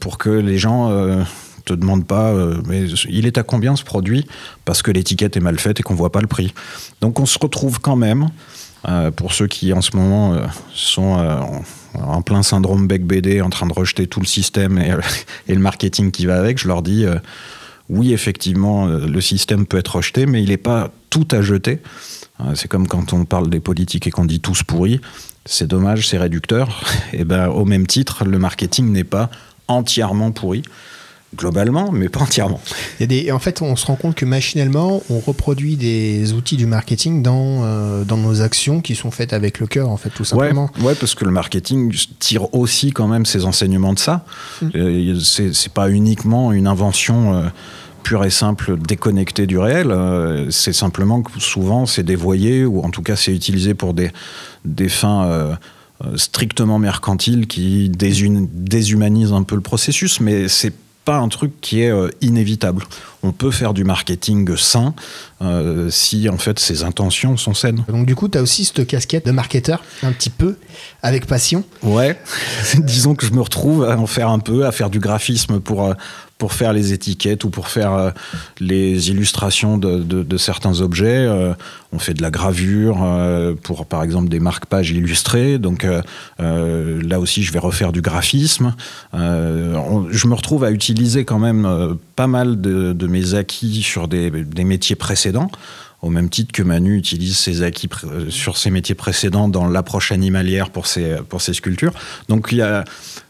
[0.00, 1.24] pour que les gens
[1.66, 2.32] te demandent pas,
[2.66, 4.26] mais il est à combien ce produit
[4.64, 6.54] Parce que l'étiquette est mal faite et qu'on voit pas le prix.
[7.00, 8.28] Donc on se retrouve quand même,
[9.16, 10.36] pour ceux qui en ce moment
[10.72, 11.40] sont
[11.94, 14.94] en plein syndrome bec BD, en train de rejeter tout le système et,
[15.48, 17.04] et, le marketing qui va avec, je leur dis
[17.88, 21.80] oui, effectivement, euh, le système peut être rejeté, mais il n'est pas tout à jeter.
[22.40, 25.00] Euh, c'est comme quand on parle des politiques et qu'on dit tous pourris.
[25.44, 26.82] C'est dommage, c'est réducteur.
[27.12, 29.30] Et eh ben, au même titre, le marketing n'est pas
[29.68, 30.62] entièrement pourri
[31.36, 32.60] globalement, mais pas entièrement.
[33.00, 37.22] des, en fait, on se rend compte que machinalement, on reproduit des outils du marketing
[37.22, 40.70] dans, euh, dans nos actions qui sont faites avec le cœur, en fait, tout simplement.
[40.80, 44.24] Ouais, parce que le marketing tire aussi quand même ses enseignements de ça.
[44.62, 44.68] Mmh.
[44.74, 47.34] Euh, c'est pas uniquement une invention.
[47.34, 47.48] Euh,
[48.02, 49.92] pure et simple déconnectée du réel,
[50.50, 54.12] c'est simplement que souvent c'est dévoyé ou en tout cas c'est utilisé pour des,
[54.64, 55.58] des fins
[56.14, 60.72] strictement mercantiles qui déshumanisent un peu le processus, mais c'est
[61.06, 62.82] pas un truc qui est euh, inévitable.
[63.22, 64.92] On peut faire du marketing sain
[65.40, 67.84] euh, si en fait ses intentions sont saines.
[67.88, 70.56] Donc du coup, tu as aussi cette casquette de marketeur, un petit peu,
[71.02, 71.64] avec passion.
[71.82, 72.20] Ouais,
[72.74, 75.84] disons que je me retrouve à en faire un peu, à faire du graphisme pour,
[75.84, 75.94] euh,
[76.38, 78.10] pour faire les étiquettes ou pour faire euh,
[78.60, 81.26] les illustrations de, certains objets.
[81.26, 81.54] Euh,
[81.92, 85.58] on fait de la gravure euh, pour, par exemple, des marque-pages illustrées.
[85.58, 85.86] Donc
[86.38, 88.74] là aussi, je vais refaire du graphisme.
[89.14, 94.30] je me retrouve à utiliser quand même pas mal de, de, mes acquis sur des,
[94.30, 95.50] des métiers précédents
[96.02, 97.88] au même titre que Manu utilise ses acquis
[98.28, 101.94] sur ses métiers précédents dans l'approche animalière pour ses, pour ses sculptures.
[102.28, 102.84] Donc il y a,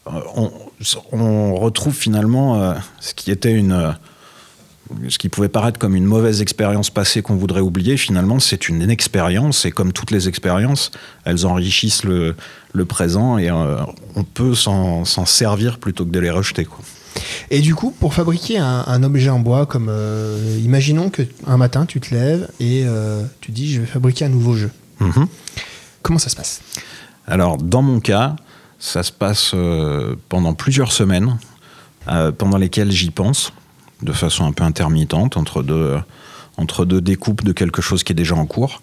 [0.06, 0.50] on,
[1.12, 3.92] on retrouve finalement euh, ce qui était une euh,
[5.08, 8.88] ce qui pouvait paraître comme une mauvaise expérience passée qu'on voudrait oublier, finalement, c'est une
[8.88, 9.64] expérience.
[9.64, 10.92] Et comme toutes les expériences,
[11.24, 12.36] elles enrichissent le,
[12.84, 13.78] présent et euh,
[14.14, 16.68] on peut s'en servir plutôt que de les rejeter.
[17.50, 19.90] Et du coup, pour fabriquer un, objet en bois, comme
[20.62, 22.84] imaginons que un matin tu te lèves et
[23.40, 24.70] tu dis je vais fabriquer un nouveau jeu.
[25.00, 25.26] Mm-hmm.
[26.02, 26.60] Comment ça se passe?
[27.26, 28.36] Alors, dans mon cas,
[28.78, 31.38] ça se passe euh, pendant plusieurs semaines,
[32.08, 33.52] euh, pendant lesquelles j'y pense,
[34.02, 35.96] de façon un peu intermittente, entre deux,
[36.56, 38.82] entre deux découpes de quelque chose qui est déjà en cours.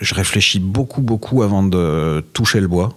[0.00, 2.94] Je réfléchis beaucoup, beaucoup avant de toucher le bois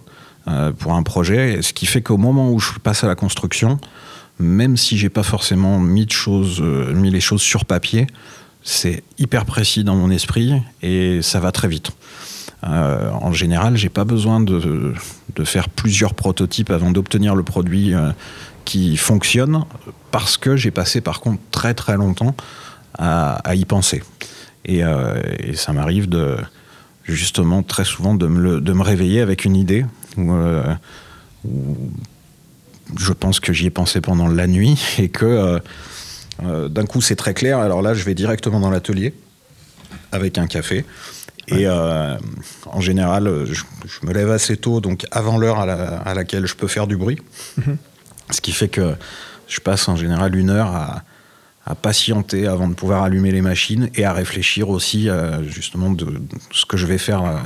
[0.48, 3.78] euh, pour un projet, ce qui fait qu'au moment où je passe à la construction,
[4.38, 8.06] même si j'ai pas forcément mis, de choses, mis les choses sur papier,
[8.62, 11.90] c'est hyper précis dans mon esprit et ça va très vite.
[12.64, 14.94] Euh, en général, j'ai pas besoin de,
[15.44, 18.10] faire plusieurs prototypes avant d'obtenir le produit euh,
[18.64, 19.64] qui fonctionne,
[20.10, 22.34] parce que j'ai passé par contre très très longtemps
[22.98, 24.02] à, y penser.
[24.68, 26.36] Euh, et, ça m'arrive de
[27.04, 30.32] justement très souvent de me, réveiller avec une idée où,
[32.98, 35.60] je pense que j'y ai pensé pendant la nuit et que
[36.42, 37.58] d'un coup c'est très clair.
[37.60, 39.14] Alors là, je vais directement dans l'atelier
[40.10, 40.84] avec un café
[41.50, 42.16] et euh,
[42.66, 43.64] en général, je,
[44.06, 47.18] me lève assez tôt, donc avant l'heure à, laquelle je peux faire du bruit.
[47.56, 47.76] Mhm.
[48.30, 48.94] Ce qui fait que
[49.46, 51.02] je passe en général une heure à,
[51.82, 56.06] patienter avant de pouvoir allumer les machines et à réfléchir aussi euh, justement de,
[56.50, 57.36] ce que je vais faire euh,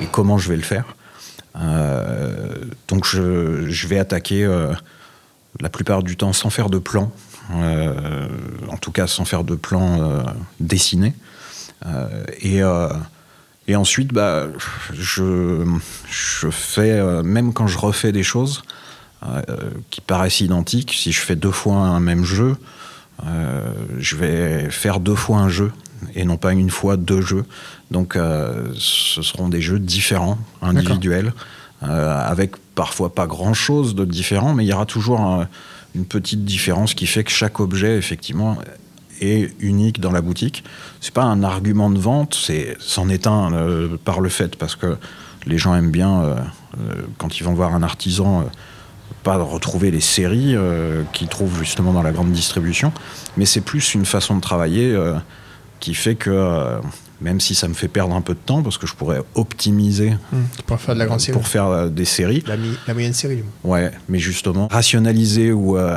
[0.00, 0.84] et comment je vais le faire.
[2.86, 4.48] donc je, vais attaquer
[5.60, 7.10] la plupart du temps sans faire de plan,
[7.50, 10.24] en tout cas sans faire de plan
[10.60, 11.12] dessiné.
[12.40, 12.62] et
[13.66, 14.46] et ensuite, bah,
[14.92, 15.64] je,
[16.10, 18.62] je fais, euh, même quand je refais des choses
[19.26, 19.42] euh,
[19.90, 22.56] qui paraissent identiques, si je fais deux fois un même jeu,
[23.26, 25.72] euh, je vais faire deux fois un jeu
[26.14, 27.44] et non pas une fois deux jeux.
[27.90, 28.18] Donc
[28.74, 31.32] ce seront des jeux différents, individuels,
[31.80, 35.48] avec parfois pas grand-chose de différent, mais il y aura toujours un-
[35.94, 38.58] une petite différence qui fait que chaque objet, effectivement,
[39.60, 40.64] unique dans la boutique.
[41.00, 44.76] C'est pas un argument de vente, c'est c'en est un euh, par le fait parce
[44.76, 44.96] que
[45.46, 46.34] les gens aiment bien euh,
[46.80, 48.44] euh, quand ils vont voir un artisan.
[49.22, 50.54] pas retrouver les séries
[51.14, 52.92] qu'ils trouvent justement dans la grande distribution,
[53.38, 54.94] mais c'est plus une façon de travailler
[55.80, 56.78] qui fait que
[57.22, 60.14] même si ça me fait perdre un peu de temps, parce que je pourrais optimiser
[60.56, 61.38] Tu pourrais faire de la grande série.
[61.38, 65.96] pour faire des séries, La, mi- la moyenne série, ouais, mais justement rationaliser ou euh,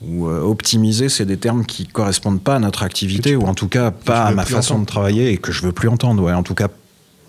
[0.00, 3.68] ou euh, optimiser, c'est des termes qui correspondent pas à notre activité, ou en tout
[3.68, 4.86] cas pas à ma façon entendre.
[4.86, 6.22] de travailler et que je veux plus entendre.
[6.22, 6.68] Ouais, en tout cas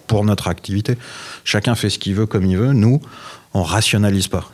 [0.08, 0.98] pour notre activité,
[1.44, 2.74] chacun fait ce qu'il veut comme il veut.
[2.74, 3.02] Nous,
[3.54, 4.50] on rationalise pas.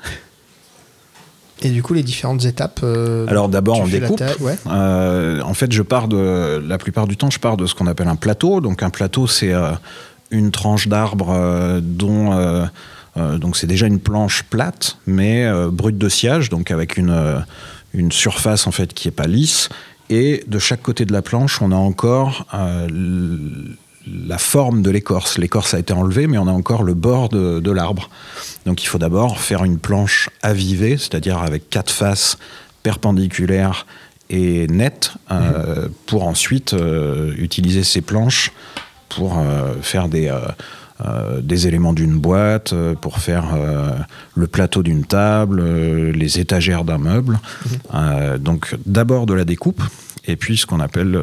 [1.62, 2.82] Et du coup, les différentes étapes.
[2.84, 4.22] euh, Alors d'abord, on découpe.
[4.42, 4.58] ouais.
[4.68, 7.88] Euh, en fait, je pars de la plupart du temps, je pars de ce qu'on
[7.88, 8.60] appelle un plateau.
[8.60, 9.54] Donc un plateau, c'est
[10.32, 12.68] une tranche d'arbre dont
[13.16, 17.46] donc c'est déjà une planche plate, mais brute de sciage, donc avec une
[17.96, 19.70] une surface en fait qui est pas lisse.
[20.10, 22.88] Et de chaque côté de la planche, on a encore euh,
[24.08, 25.38] la forme de l'écorce.
[25.38, 28.10] L'écorce a été enlevée, mais on a encore le bord de, de l'arbre.
[28.66, 32.38] Donc il faut d'abord faire une planche avivée, c'est-à-dire avec quatre faces
[32.84, 33.88] perpendiculaires
[34.30, 38.52] et nettes, euh, pour ensuite euh, utiliser ces planches
[39.10, 40.34] pour euh, faire des,
[41.04, 43.90] euh, des éléments d'une boîte, euh, pour faire euh,
[44.34, 45.62] le plateau d'une table,
[46.12, 47.38] les étagères d'un meuble.
[47.94, 49.84] Euh, donc d'abord de la découpe,
[50.26, 51.22] et puis ce qu'on appelle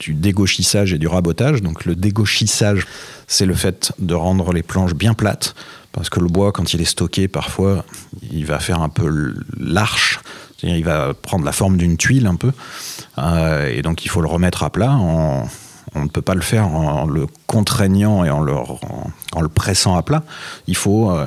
[0.00, 1.62] du dégauchissage et du rabotage.
[1.62, 2.86] Donc le dégauchissage,
[3.28, 5.54] c'est le fait de rendre les planches bien plates,
[5.92, 7.84] parce que le bois, quand il est stocké, parfois,
[8.32, 10.18] il va faire un peu l'arche,
[10.58, 12.50] c'est-à-dire il va prendre la forme d'une tuile un peu,
[13.70, 14.90] et donc il faut le remettre à plat.
[14.90, 15.48] En,
[15.94, 20.24] on ne peut pas le faire en le contraignant et en le, pressant à plat.
[20.66, 21.26] Il faut euh,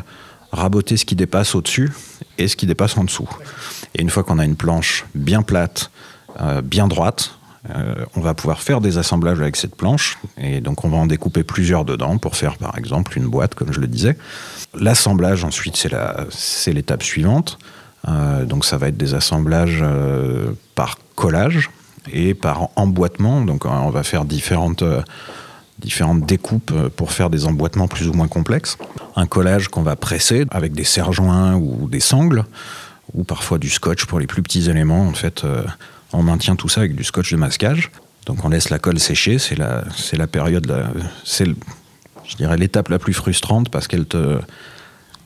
[0.51, 1.91] raboter ce qui dépasse au-dessus
[2.37, 3.29] et ce qui dépasse en dessous.
[3.95, 5.91] Et une fois qu'on a une planche bien plate,
[6.41, 7.31] euh, bien droite,
[7.75, 10.17] euh, on va pouvoir faire des assemblages avec cette planche.
[10.37, 13.73] Et donc on va en découper plusieurs dedans pour faire par exemple une boîte, comme
[13.73, 14.17] je le disais.
[14.73, 15.77] L'assemblage ensuite,
[16.29, 17.57] c'est l'étape suivante.
[18.43, 19.83] Donc ça va être des assemblages
[20.75, 21.71] par collage
[22.11, 23.41] et par emboîtement.
[23.41, 25.01] Donc euh, on va faire différentes, euh,
[25.79, 28.77] différentes découpes euh, pour faire des emboîtements plus ou moins complexes.
[29.15, 32.45] Un collage qu'on va presser avec des serre-joints ou des sangles,
[33.13, 35.07] ou parfois du scotch pour les plus petits éléments.
[35.07, 35.63] En fait, euh,
[36.13, 37.91] on maintient tout ça avec du scotch de masquage.
[38.25, 40.85] Donc on laisse la colle sécher, c'est la, la période,
[41.23, 41.45] c'est,
[42.25, 44.39] je dirais, l'étape la plus frustrante parce qu'elle te,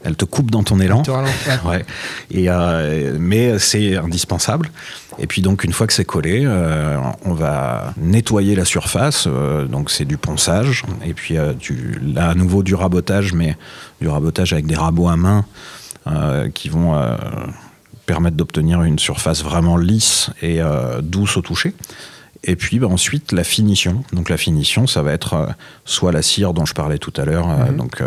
[0.03, 1.03] elle te coupe dans ton élan.
[1.65, 1.85] ouais.
[2.31, 4.69] Et, euh, mais c'est indispensable.
[5.19, 9.27] Et puis donc une fois que c'est collé, euh, on va nettoyer la surface.
[9.27, 10.83] euh, donc c'est du ponçage.
[11.05, 13.55] Et puis là à nouveau du rabotage, mais
[13.99, 15.45] du rabotage avec des rabots à main
[16.55, 16.99] qui vont
[18.07, 20.59] permettre d'obtenir une surface vraiment lisse et
[21.03, 21.75] douce au toucher.
[22.43, 24.03] Et puis bah, ensuite la finition.
[24.13, 25.49] Donc la finition, ça va être
[25.85, 28.01] soit la cire dont je parlais tout à l'heure, euh, donc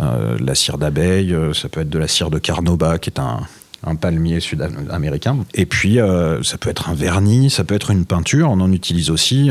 [0.00, 3.10] euh, euh, la cire d'abeille, euh, ça peut être de la cire de carnauba qui
[3.10, 3.40] est un,
[4.00, 5.36] palmier sud-américain.
[5.52, 8.50] Et puis euh, ça peut être un vernis, ça peut être une peinture.
[8.50, 9.50] On en utilise aussi.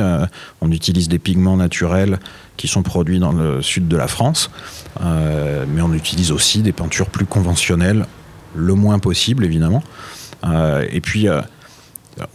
[0.60, 2.18] on utilise des pigments naturels
[2.58, 4.50] qui sont produits dans le sud de la France,
[5.00, 8.08] mais on utilise aussi des peintures plus conventionnelles,
[8.56, 9.84] le moins possible évidemment.
[10.92, 11.28] Et puis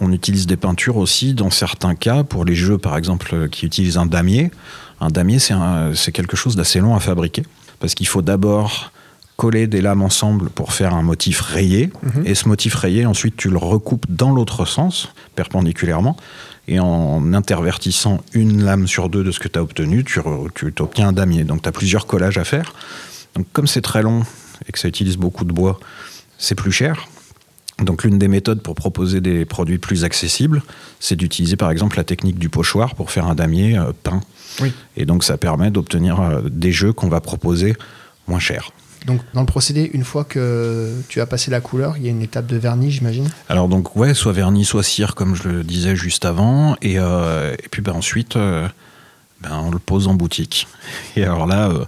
[0.00, 3.98] on utilise des peintures aussi dans certains cas pour les jeux par exemple qui utilisent
[3.98, 4.52] un damier.
[5.00, 7.42] Un damier c'est quelque chose d'assez long à fabriquer
[7.80, 8.92] parce qu'il faut d'abord
[9.36, 11.90] coller des lames ensemble pour faire un motif rayé.
[12.24, 16.16] Et ce motif rayé ensuite tu le recoupes dans l'autre sens perpendiculairement.
[16.66, 20.48] Et en intervertissant une lame sur deux de ce que tu as obtenu tu, re-
[20.54, 21.44] tu obtiens un damier.
[21.44, 22.74] Donc tu as plusieurs collages à faire.
[23.36, 24.22] Donc comme c'est très long
[24.68, 25.78] et que ça utilise beaucoup de bois
[26.36, 27.06] c'est plus cher.
[27.80, 30.62] Donc l'une des méthodes pour proposer des produits plus accessibles,
[30.98, 34.20] c'est d'utiliser par exemple la technique du pochoir pour faire un damier euh, peint.
[34.60, 34.72] Oui.
[34.96, 37.76] Et donc ça permet d'obtenir euh, des jeux qu'on va proposer
[38.26, 38.72] moins chers.
[39.06, 42.10] Donc, dans le procédé, une fois que tu as passé la couleur, il y a
[42.10, 43.28] une étape de vernis, j'imagine?
[43.48, 47.54] Alors donc ouais, soit vernis, soit cire comme je le disais juste avant, et, euh,
[47.54, 48.68] et puis ben, ensuite euh,
[49.40, 50.66] ben, on le pose en boutique.
[51.16, 51.84] Et alors là, euh,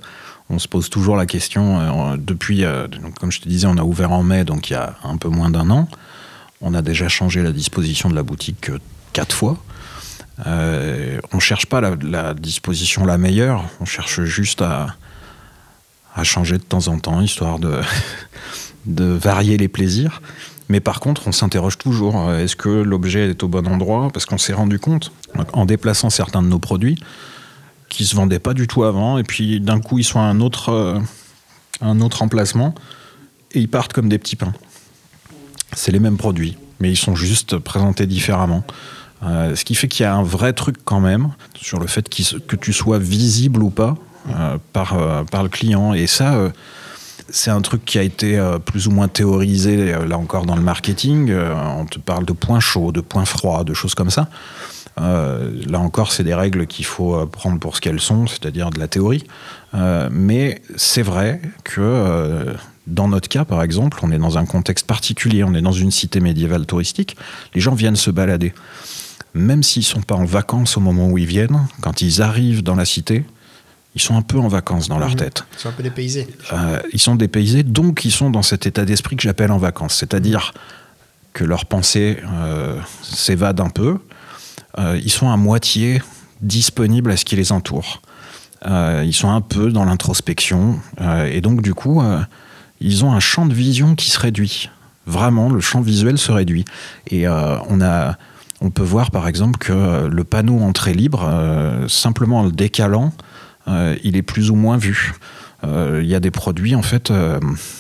[0.49, 4.11] on se pose toujours la question, depuis, donc, comme je te disais, on a ouvert
[4.11, 5.89] en mai, donc il y a un peu moins d'un an,
[6.61, 8.69] on a déjà changé la disposition de la boutique
[9.13, 9.59] quatre fois.
[10.47, 14.97] Euh, on cherche pas la, disposition la meilleure, on cherche juste à,
[16.23, 17.81] changer de temps en temps, histoire de,
[18.87, 20.21] de varier les plaisirs.
[20.69, 24.11] Mais par contre, on s'interroge toujours, euh, est-ce que l'objet est au bon endroit?
[24.13, 25.13] Parce qu'on s'est rendu compte,
[25.53, 26.97] en déplaçant certains de nos produits,
[27.89, 30.41] qui se vendaient pas du tout avant, et puis d'un coup ils sont à un
[30.41, 30.99] autre, euh,
[31.81, 32.75] un autre emplacement,
[33.53, 34.53] et ils partent comme des petits pains.
[35.73, 38.65] C'est les mêmes produits, mais ils sont juste présentés différemment.
[39.23, 42.09] Euh, ce qui fait qu'il y a un vrai truc quand même sur le fait
[42.09, 43.97] que tu sois visible ou pas
[44.35, 45.93] euh, par, euh, par le client.
[45.93, 46.51] Et ça,
[47.29, 51.33] c'est un truc qui a été plus ou moins théorisé, là encore, dans le marketing.
[51.33, 54.29] on te parle de points chauds, de points froids, de choses comme ça.
[54.97, 58.89] là encore, c'est des règles qu'il faut prendre pour ce qu'elles sont, c'est-à-dire de la
[58.89, 59.25] théorie.
[60.11, 62.57] mais c'est vrai que
[62.87, 65.93] dans notre cas, par exemple, on est dans un contexte particulier, on est dans une
[65.93, 67.17] cité médiévale touristique,
[67.55, 68.53] les gens viennent se balader.
[69.35, 72.63] Même s'ils ne sont pas en vacances au moment où ils viennent, quand ils arrivent
[72.63, 73.25] dans la cité,
[73.95, 75.17] ils sont un peu en vacances dans leur mhm.
[75.17, 75.45] tête.
[75.53, 76.29] Ils sont un peu dépaysés.
[76.53, 79.97] Euh, ils sont dépaysés, donc ils sont dans cet état d'esprit que j'appelle en vacances.
[79.97, 80.53] C'est-à-dire
[81.33, 83.99] que leurs pensées euh, s'évadent un peu.
[84.79, 86.03] Euh, ils sont à moitié
[86.41, 88.01] disponibles à ce qui les entoure.
[88.65, 90.79] ils sont un peu dans l'introspection.
[91.27, 92.03] et donc, du coup,
[92.81, 94.71] ils ont un champ de vision qui se réduit.
[95.07, 96.65] Vraiment, le champ visuel se réduit.
[97.11, 98.17] Et on a,
[98.61, 103.13] on peut voir par exemple que le panneau entrée libre, euh, simplement en le décalant,
[103.69, 105.15] euh, il est plus ou moins vu.
[105.63, 107.13] Il y a des produits, en fait,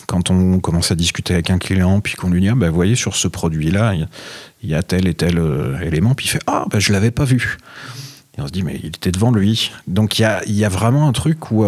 [0.06, 2.74] quand on commence à discuter avec un client, puis qu'on lui dit, ah, ben, vous
[2.74, 3.94] voyez, sur ce produit-là,
[4.62, 5.40] il y, a tel et tel
[5.80, 7.56] élément, puis il fait, ah, ben, je ne l'avais pas vu.
[8.36, 9.72] Et on se dit, mais il était devant lui.
[9.86, 11.64] Donc il y a, y a, vraiment un truc où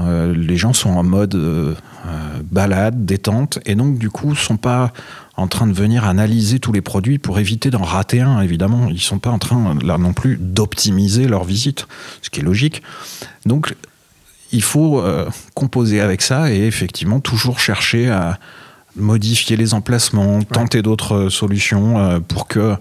[0.00, 1.74] euh, les gens sont en mode euh,
[2.06, 4.92] euh, balade, détente, et donc du coup sont pas
[5.40, 8.88] en train de venir analyser tous les produits pour éviter d'en rater un, évidemment.
[8.90, 11.86] Ils sont pas en train, là non plus, d'optimiser leur visite,
[12.22, 12.82] ce qui est logique.
[13.46, 13.74] Donc,
[14.52, 15.02] il faut
[15.54, 18.38] composer avec ça et effectivement toujours chercher à
[18.96, 22.76] modifier les emplacements, tenter d'autres solutions pour que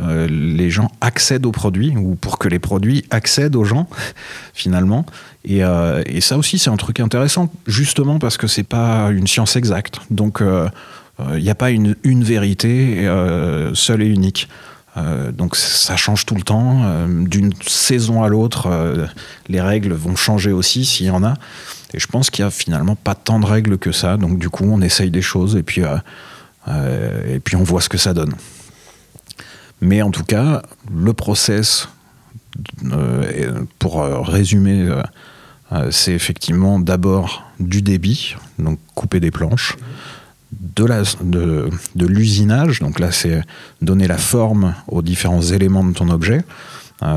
[0.00, 3.88] euh, les gens accèdent aux produits ou pour que les produits accèdent aux gens
[4.54, 5.06] finalement.
[5.44, 9.26] Et, euh, et ça aussi c'est un truc intéressant justement parce que c'est pas une
[9.26, 10.00] science exacte.
[10.10, 10.42] Donc
[11.18, 13.08] il euh, n'y a pas une, une vérité
[13.74, 14.48] seule et unique.
[15.32, 17.06] donc ça change tout le temps.
[17.06, 18.68] D'une saison à l'autre,
[19.48, 21.34] les règles vont changer aussi s'il y en a.
[21.92, 24.16] Et je pense qu'il n'y a finalement pas tant de règles que ça.
[24.16, 27.98] Donc du coup, on essaye des choses et puis, et puis on voit ce que
[27.98, 28.34] ça donne.
[29.80, 31.88] Mais en tout cas, le process,
[32.84, 34.88] euh, pour euh, résumer,
[35.72, 39.76] euh, c'est effectivement d'abord du débit, donc couper des planches,
[41.20, 43.42] de, l'usinage, donc là c'est
[43.82, 46.42] donner la forme aux différents éléments de ton objet.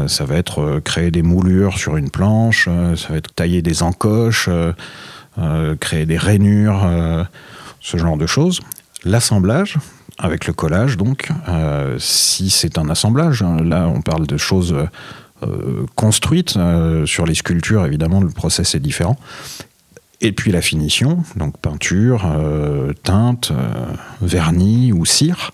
[0.07, 4.49] ça va être créer des moulures sur une planche, ça va être tailler des encoches,
[5.79, 7.27] créer des rainures,
[7.79, 8.61] ce genre de choses.
[9.05, 9.77] L'assemblage,
[10.17, 14.75] avec le collage, donc, euh, si c'est un assemblage, hein, là on parle de choses
[15.43, 16.57] euh, construites.
[16.57, 19.17] Euh, sur les sculptures, évidemment, le process est différent.
[20.21, 22.25] Et puis la finition, donc peinture,
[23.03, 23.51] teinte,
[24.21, 25.51] vernis ou cire.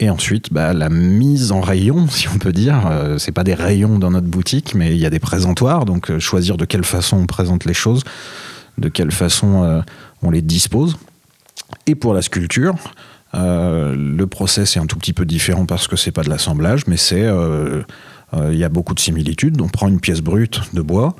[0.00, 2.90] Et ensuite, bah, la mise en rayon, si on peut dire.
[3.18, 5.84] c'est pas des rayons dans notre boutique, mais il y a des présentoirs.
[5.84, 8.02] Donc, choisir de quelle façon on présente les choses,
[8.78, 9.82] de quelle façon
[10.22, 10.96] on les dispose.
[11.86, 12.74] Et pour la sculpture,
[13.34, 16.86] euh, le process est un tout petit peu différent parce que c'est pas de l'assemblage,
[16.86, 17.82] mais c'est euh,
[18.34, 19.60] euh, il y a beaucoup de similitudes.
[19.60, 21.16] On prend une pièce brute de bois,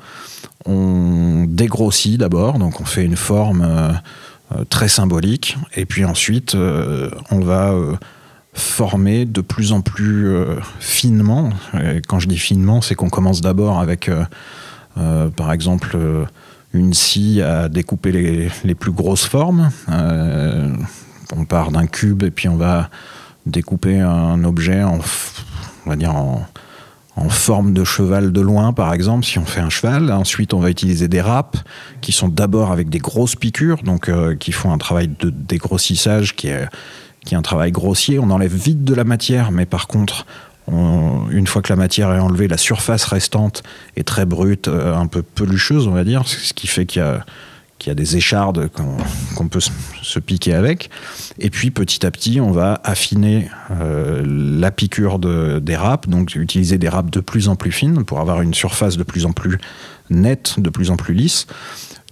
[0.65, 3.65] on dégrossit d'abord, donc on fait une forme
[4.69, 7.73] très symbolique, et puis ensuite on va
[8.53, 10.35] former de plus en plus
[10.79, 11.51] finement.
[12.07, 14.09] Quand je dis finement, c'est qu'on commence d'abord avec,
[14.95, 15.97] par exemple,
[16.73, 19.69] une scie à découper les, les plus grosses formes
[21.35, 22.89] on part d'un cube et puis on va
[23.45, 24.99] découper un objet en,
[25.85, 26.45] on va dire en,
[27.27, 30.11] forme de cheval de loin, par exemple, si on fait un cheval.
[30.11, 31.57] Ensuite, on va utiliser des râpes
[31.99, 36.35] qui sont d'abord avec des grosses piqûres, donc euh, qui font un travail de dégrossissage
[36.35, 36.69] qui est,
[37.25, 38.19] qui est un travail grossier.
[38.19, 40.25] On enlève vite de la matière, mais par contre,
[40.71, 43.63] une fois que la matière est enlevée, la surface restante
[43.95, 47.05] est très brute, euh, un peu pelucheuse, on va dire, ce qui fait qu'il y
[47.05, 47.25] a
[47.79, 48.69] qu'il y a des échardes
[49.35, 50.89] qu'on peut se piquer avec.
[51.39, 56.35] Et puis petit à petit, on va affiner euh, la piqûre de, des râpes, donc
[56.35, 59.31] utiliser des râpes de plus en plus fines pour avoir une surface de plus en
[59.31, 59.57] plus
[60.09, 61.47] nette, de plus en plus lisse,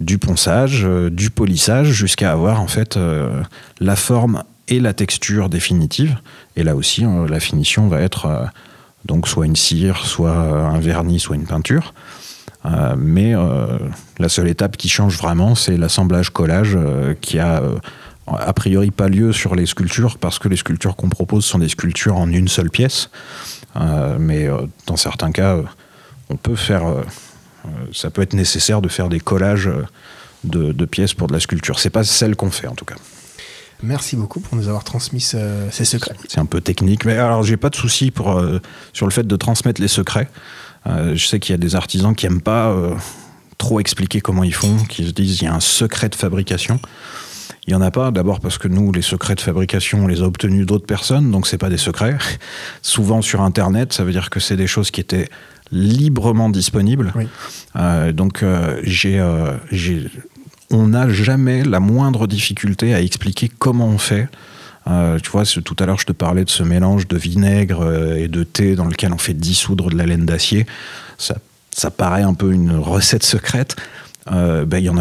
[0.00, 3.42] du ponçage, euh, du polissage, jusqu'à avoir en fait euh,
[3.78, 6.16] la forme et la texture définitive.
[6.56, 8.50] Et là aussi, la finition va être
[9.06, 11.94] donc soit une cire, soit un vernis, soit une peinture.
[12.66, 13.78] Euh, mais euh,
[14.18, 17.62] la seule étape qui change vraiment, c'est l'assemblage-collage euh, qui a
[18.26, 21.68] a priori pas lieu sur les sculptures parce que les sculptures qu'on propose sont des
[21.70, 23.08] sculptures en une seule pièce.
[24.18, 24.48] mais
[24.86, 25.56] dans certains cas,
[26.28, 26.82] on peut faire,
[27.94, 29.70] ça peut être nécessaire de faire des collages
[30.44, 31.78] de, de pièces pour de la sculpture.
[31.78, 32.96] C'est pas celle qu'on fait en tout cas.
[33.82, 36.16] Merci beaucoup pour nous avoir transmis ce- ces secrets.
[36.28, 38.38] C'est un peu technique, mais alors j'ai pas de souci pour
[38.92, 40.28] sur le fait de transmettre les secrets.
[40.88, 42.94] Euh, je sais qu'il y a des artisans qui aiment pas euh,
[43.58, 46.80] trop expliquer comment ils font, qui se disent il y a un secret de fabrication.
[47.66, 50.22] Il y en a pas, d'abord parce que nous, les secrets de fabrication, on les
[50.22, 52.16] a obtenus d'autres personnes, donc c'est pas des secrets.
[52.82, 55.28] Souvent sur Internet, ça veut dire que c'est des choses qui étaient
[55.70, 57.12] librement disponibles.
[57.14, 57.28] Oui.
[57.76, 59.52] Euh, donc euh, j'ai, euh,
[60.70, 64.28] on n'a jamais la moindre difficulté à expliquer comment on fait.
[64.88, 68.16] Euh, tu vois, tout à l'heure, je te parlais de ce mélange de vinaigre euh,
[68.16, 70.66] et de thé dans lequel on fait dissoudre de la laine d'acier.
[71.18, 71.36] Ça,
[71.70, 73.76] ça paraît un peu une recette secrète.
[74.30, 74.92] Euh, ben, il a,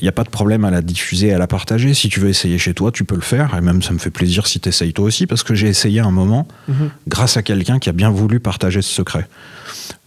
[0.00, 1.92] n'y a pas de problème à la diffuser, à la partager.
[1.92, 3.56] Si tu veux essayer chez toi, tu peux le faire.
[3.56, 6.00] Et même, ça me fait plaisir si tu essayes toi aussi, parce que j'ai essayé
[6.00, 6.90] un moment Mhm.
[7.08, 9.28] grâce à quelqu'un qui a bien voulu partager ce secret.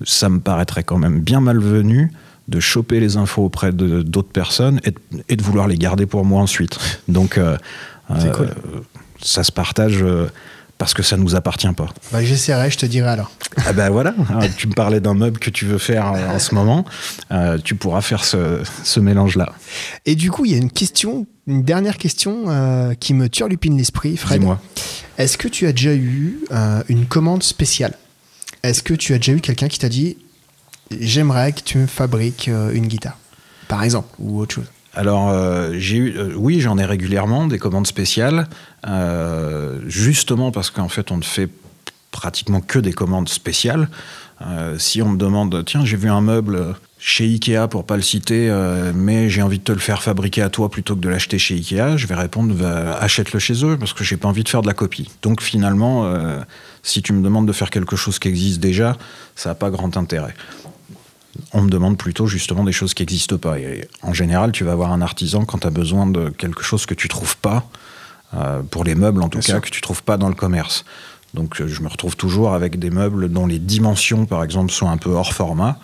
[0.06, 2.12] Ça me paraîtrait quand même bien malvenu
[2.48, 4.98] de choper les infos auprès d'autres personnes et de,
[5.28, 6.78] et de vouloir les garder pour moi ensuite.
[7.10, 7.58] Donc, euh,
[8.20, 8.48] C'est euh, cool.
[9.22, 10.28] Ça se partage euh,
[10.78, 11.88] parce que ça nous appartient pas.
[12.12, 13.32] Bah, J'essaierai, je te dirai alors.
[13.66, 16.40] Ah ben voilà, Ah, tu me parlais d'un meuble que tu veux faire euh, en
[16.40, 16.86] ce moment,
[17.32, 19.54] Euh, tu pourras faire ce, ce mélange-là.
[20.06, 23.76] Et du coup, il y a une question, une dernière question euh, qui me turlupine
[23.78, 24.40] l'esprit, Fred.
[24.40, 24.62] Dis-moi.
[25.18, 27.94] Est-ce que tu as déjà eu euh, une commande spéciale?
[28.62, 30.18] Est-ce que tu as déjà eu quelqu'un qui t'a dit
[31.02, 33.18] j'aimerais que tu me fabriques une guitare,
[33.68, 34.66] par exemple, ou autre chose?
[34.94, 38.48] Alors, euh, j'ai eu, euh, oui, j'en ai régulièrement des commandes spéciales,
[38.88, 41.50] euh, justement parce qu'en fait, on ne fait
[42.12, 43.90] pratiquement que des commandes spéciales.
[44.42, 48.02] Euh, si on me demande, tiens, j'ai vu un meuble chez Ikea, pour pas le
[48.02, 51.10] citer, euh, mais j'ai envie de te le faire fabriquer à toi plutôt que de
[51.10, 54.44] l'acheter chez Ikea, je vais répondre, va, achète-le chez eux parce que j'ai pas envie
[54.44, 55.10] de faire de la copie.
[55.22, 56.12] Donc finalement,
[56.82, 58.98] si tu me demandes de faire quelque chose qui existe déjà,
[59.36, 60.34] ça n'a pas grand intérêt
[61.54, 63.56] on me demande plutôt justement des choses qui n'existent pas.
[64.02, 66.94] En général, tu vas avoir un artisan quand tu as besoin de quelque chose que
[66.94, 67.70] tu trouves pas,
[68.34, 69.62] euh, pour les meubles en tout Bien cas, sûr.
[69.62, 70.84] que tu trouves pas dans le commerce.
[71.34, 74.90] Donc euh, je me retrouve toujours avec des meubles dont les dimensions, par exemple, sont
[74.90, 75.78] un peu hors format,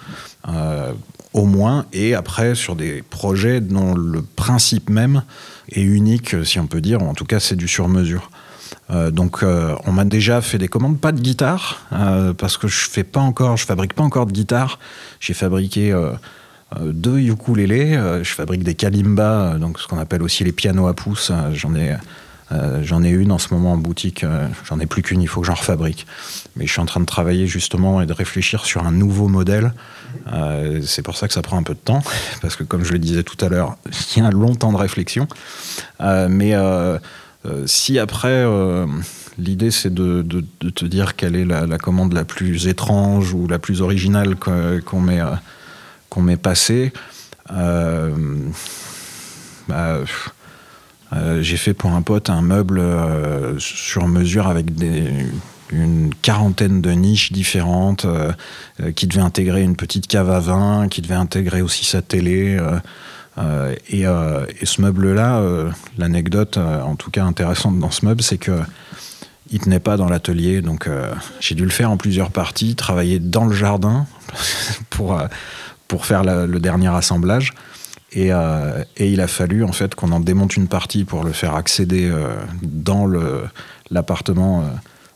[0.50, 0.92] euh,
[1.34, 5.24] au moins, et après sur des projets dont le principe même
[5.72, 8.30] est unique, si on peut dire, ou en tout cas c'est du sur-mesure.
[8.90, 11.82] Euh, donc euh, on m'a déjà fait des commandes, pas de guitare,
[12.38, 14.80] parce que je fais pas encore, je fabrique pas encore de guitare.
[15.20, 15.94] J'ai fabriqué
[16.82, 21.30] deux ukulélés, je fabrique des kalimbas, donc ce qu'on appelle aussi les pianos à pouce.
[21.32, 21.96] Euh, j'en ai
[22.52, 25.28] euh, j'en ai une en ce moment en boutique, euh, j'en ai plus qu'une, il
[25.28, 26.06] faut que j'en refabrique.
[26.56, 29.74] Mais je suis en train de travailler justement et de réfléchir sur un nouveau modèle.
[30.32, 32.04] Euh, c'est pour ça que ça prend un peu de temps,
[32.42, 33.78] parce que comme je le disais tout à l'heure,
[34.16, 35.28] il y a un long temps de réflexion.
[36.00, 36.54] Mais
[37.66, 38.46] si après,
[39.38, 43.82] l'idée c'est de, te dire quelle est la, commande la plus étrange ou la plus
[43.82, 46.94] originale qu'on m'ait passée,
[49.68, 50.00] bah,
[51.16, 54.68] euh, j'ai fait pour un pote un meuble euh, sur mesure avec
[55.72, 58.32] une quarantaine de niches différentes, euh,
[58.96, 62.58] qui devait intégrer une petite cave à vin, qui devait intégrer aussi sa télé.
[63.90, 65.42] et, ce meuble-là,
[65.98, 68.60] l'anecdote en tout cas intéressante dans ce meuble, c'est que
[69.52, 70.90] il tenait pas dans l'atelier, donc
[71.40, 74.08] j'ai dû le faire en plusieurs parties, travailler dans le jardin
[74.90, 75.20] pour,
[75.88, 77.54] pour faire le dernier assemblage.
[78.16, 81.32] Et, euh, et il a fallu en fait qu'on en démonte une partie pour le
[81.32, 83.08] faire accéder euh, dans
[83.90, 84.64] l'appartement euh,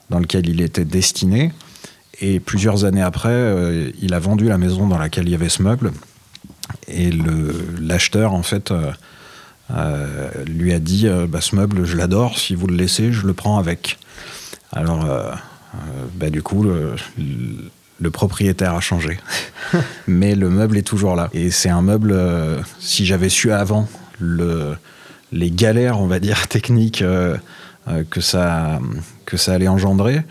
[0.09, 1.51] dans lequel il était destiné.
[2.19, 5.61] Et plusieurs années après, il a vendu la maison dans laquelle il y avait ce
[5.61, 5.91] meuble.
[6.87, 7.11] Et
[7.79, 8.73] l'acheteur, en fait,
[10.47, 13.59] lui a dit bah, Ce meuble, je l'adore, si vous le laissez, je le prends
[13.59, 13.99] avec.
[14.71, 15.05] Alors,
[16.15, 16.65] bah, du coup,
[17.99, 19.17] le propriétaire a changé.
[20.07, 21.29] Mais le meuble est toujours là.
[21.33, 23.87] Et c'est un meuble, euh, si j'avais su avant
[24.19, 24.75] le,
[25.31, 27.37] les galères, on va dire, techniques euh,
[27.87, 28.79] euh, que, ça,
[29.25, 30.21] que ça allait engendrer,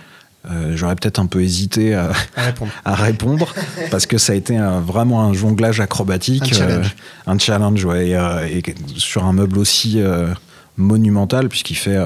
[0.75, 2.71] j'aurais peut-être un peu hésité à, À répondre.
[2.85, 3.53] à répondre
[3.91, 6.97] parce que ça a été un- vraiment un jonglage acrobatique, Un challenge.
[7.27, 10.01] un challenge, ouais, et, et sur un meuble aussi
[10.77, 11.99] monumental puisqu'il fait,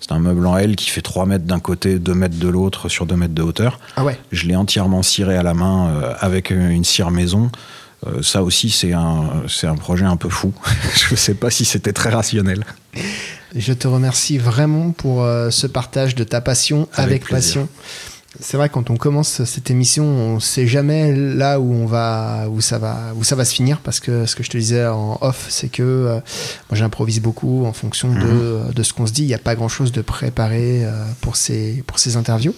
[0.00, 2.88] c'est un meuble en L qui fait 3 mètres d'un côté, 2 mètres de l'autre
[2.88, 3.80] sur 2 mètres de hauteur.
[3.96, 4.18] Ah ouais.
[4.30, 7.50] Je l'ai entièrement ciré à la main euh, avec une cire maison.
[8.06, 10.52] Euh, ça aussi, c'est un, c'est un projet un peu fou.
[10.94, 12.64] Je ne sais pas si c'était très rationnel.
[13.54, 17.68] Je te remercie vraiment pour euh, ce partage de ta passion avec, passion.
[18.40, 22.60] C'est vrai quand on commence cette émission, on sait jamais là où on va, où
[22.60, 25.16] ça va, où ça va se finir parce que ce que je te disais en
[25.22, 26.20] off, c'est que euh,
[26.70, 29.22] moi j'improvise beaucoup en fonction de, de ce qu'on se dit.
[29.22, 32.54] Il n'y a pas grand chose de préparé euh, pour ces pour ces interviews.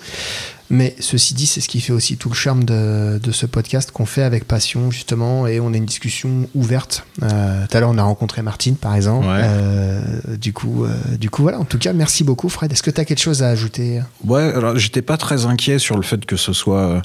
[0.71, 3.91] Mais ceci dit, c'est ce qui fait aussi tout le charme de, de ce podcast
[3.91, 7.05] qu'on fait avec passion, justement, et on a une discussion ouverte.
[7.25, 9.27] Euh, tout à l'heure, on a rencontré Martine, par exemple.
[9.27, 9.43] Ouais.
[9.43, 10.01] Euh,
[10.37, 11.59] du, coup, euh, du coup, voilà.
[11.59, 12.71] En tout cas, merci beaucoup, Fred.
[12.71, 14.01] Est-ce que tu as quelque chose à ajouter?
[14.25, 17.03] Ouais, alors j'étais pas très inquiet sur le fait que ce soit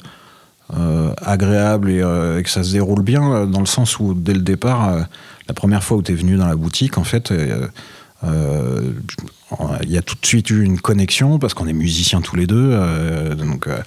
[0.76, 4.42] euh, agréable et, et que ça se déroule bien, dans le sens où dès le
[4.42, 5.06] départ,
[5.48, 7.32] la première fois où tu es venu dans la boutique, en fait,
[8.24, 8.92] euh,
[9.82, 12.46] il y a tout de suite eu une connexion parce qu'on est musiciens tous les
[12.46, 12.70] deux.
[12.72, 13.78] euh, donc, euh,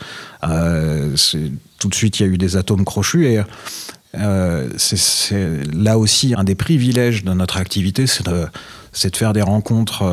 [0.44, 1.16] euh,
[1.80, 3.42] tout de suite, il y a eu des atomes crochus et
[4.18, 8.48] euh, c'est- là aussi un des privilèges de notre activité, c'est de,
[8.94, 10.04] c'est de faire des rencontres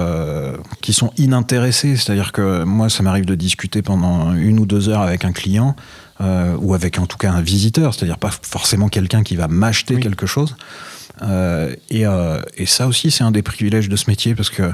[0.83, 1.97] qui sont inintéressées.
[1.97, 5.77] C'est-à-dire que moi, ça m'arrive de discuter pendant une ou deux heures avec un client
[6.21, 10.03] ou avec en tout cas un visiteur, c'est-à-dire pas forcément quelqu'un qui va m'acheter Oui.
[10.03, 10.57] quelque chose.
[11.91, 12.03] Et,
[12.57, 14.73] et ça aussi, c'est un des privilèges de ce métier parce que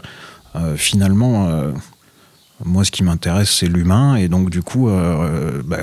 [0.76, 1.72] finalement, euh,
[2.64, 4.16] moi, ce qui m'intéresse, c'est l'humain.
[4.16, 5.78] Et donc, du coup, euh, bah,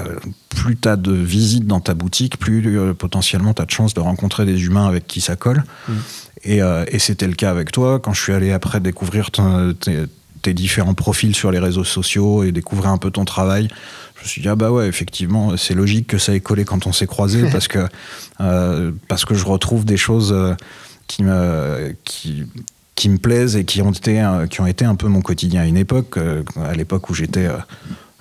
[0.50, 3.94] plus tu as de visites dans ta boutique, plus euh, potentiellement tu as de chances
[3.94, 5.64] de rencontrer des humains avec qui ça colle.
[5.88, 5.94] Mm.
[6.44, 8.00] Et, euh, et c'était le cas avec toi.
[8.00, 10.08] Quand je suis allé après découvrir tes,
[10.54, 13.68] différents profils sur les réseaux sociaux et découvrir un peu ton travail,
[14.16, 16.88] je me suis dit, ah bah ouais, effectivement, c'est logique que ça ait collé quand
[16.88, 17.88] on s'est croisés parce, que,
[18.42, 20.56] euh, parce que je retrouve des choses euh,
[21.08, 22.46] qui me, qui,
[23.00, 25.66] qui me plaisent et qui ont, été, qui ont été un peu mon quotidien à
[25.66, 27.54] une époque, euh, à l'époque où j'étais euh,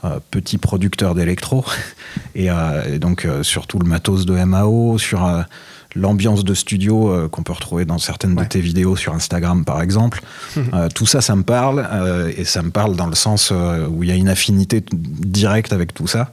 [0.05, 1.65] euh, petit producteur d'électro.
[2.37, 5.29] Et, et donc, surtout le matos de MAO, sur
[5.97, 8.45] l'ambiance de studio euh, qu'on peut retrouver dans certaines Ouais.
[8.45, 10.21] de tes vidéos sur Instagram, par exemple.
[10.57, 11.85] Euh, tout ça, ça me parle.
[11.93, 13.51] euh, et ça me parle dans le sens
[13.91, 16.31] où il y a une affinité directe avec tout ça.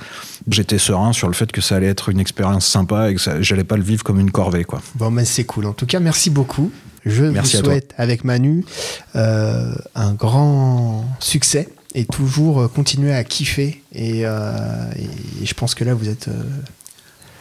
[0.51, 3.63] J'étais serein sur le fait que ça allait être une expérience sympa et que j'allais
[3.63, 4.81] pas le vivre comme une corvée, quoi.
[4.95, 5.65] Bon, mais c'est cool.
[5.65, 6.71] En tout cas, merci beaucoup.
[7.05, 8.65] Je Merci vous souhaite, avec Manu,
[9.15, 13.81] euh, un grand succès et toujours euh, continuer à kiffer.
[13.93, 14.51] Et, euh,
[15.41, 16.29] et je pense que là, vous êtes.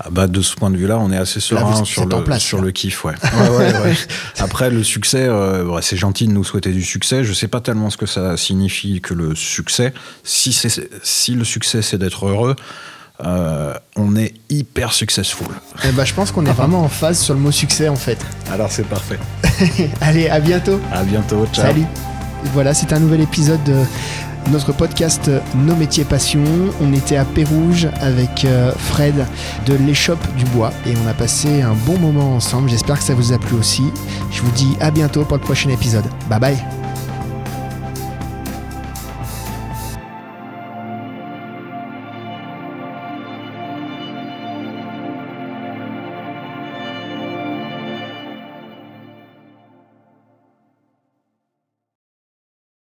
[0.01, 2.25] Ah bah de ce point de vue-là, on est assez Là, serein vous- sur, le,
[2.25, 2.65] place, sur là.
[2.65, 3.15] le kiff, ouais.
[3.23, 3.95] Ouais, ouais, ouais.
[4.39, 7.23] Après, le succès, euh, c'est gentil de nous souhaiter du succès.
[7.25, 9.95] Je sais pas tellement ce que ça signifie que le succès.
[10.25, 10.53] Si,
[11.03, 12.57] si le succès, c'est d'être heureux,
[13.25, 15.47] euh, on est hyper successful.
[15.85, 18.19] eh ben, je pense qu'on est vraiment en phase sur le mot succès, en fait.
[18.51, 19.19] Alors c'est parfait.
[20.01, 20.81] Allez, à bientôt.
[20.93, 21.47] À bientôt.
[21.53, 21.67] Ciao.
[21.67, 21.85] Salut.
[22.53, 23.77] Voilà, c'est un nouvel épisode de
[24.51, 26.43] notre podcast Nos métiers passion.
[26.83, 29.15] On était à Pérouge avec euh, Fred
[29.67, 32.69] de l'échoppe du bois et on a passé un bon moment ensemble.
[32.69, 33.85] J'espère que ça vous a plu aussi.
[34.31, 36.05] Je vous dis à bientôt pour le prochain épisode.
[36.29, 36.84] Bye bye.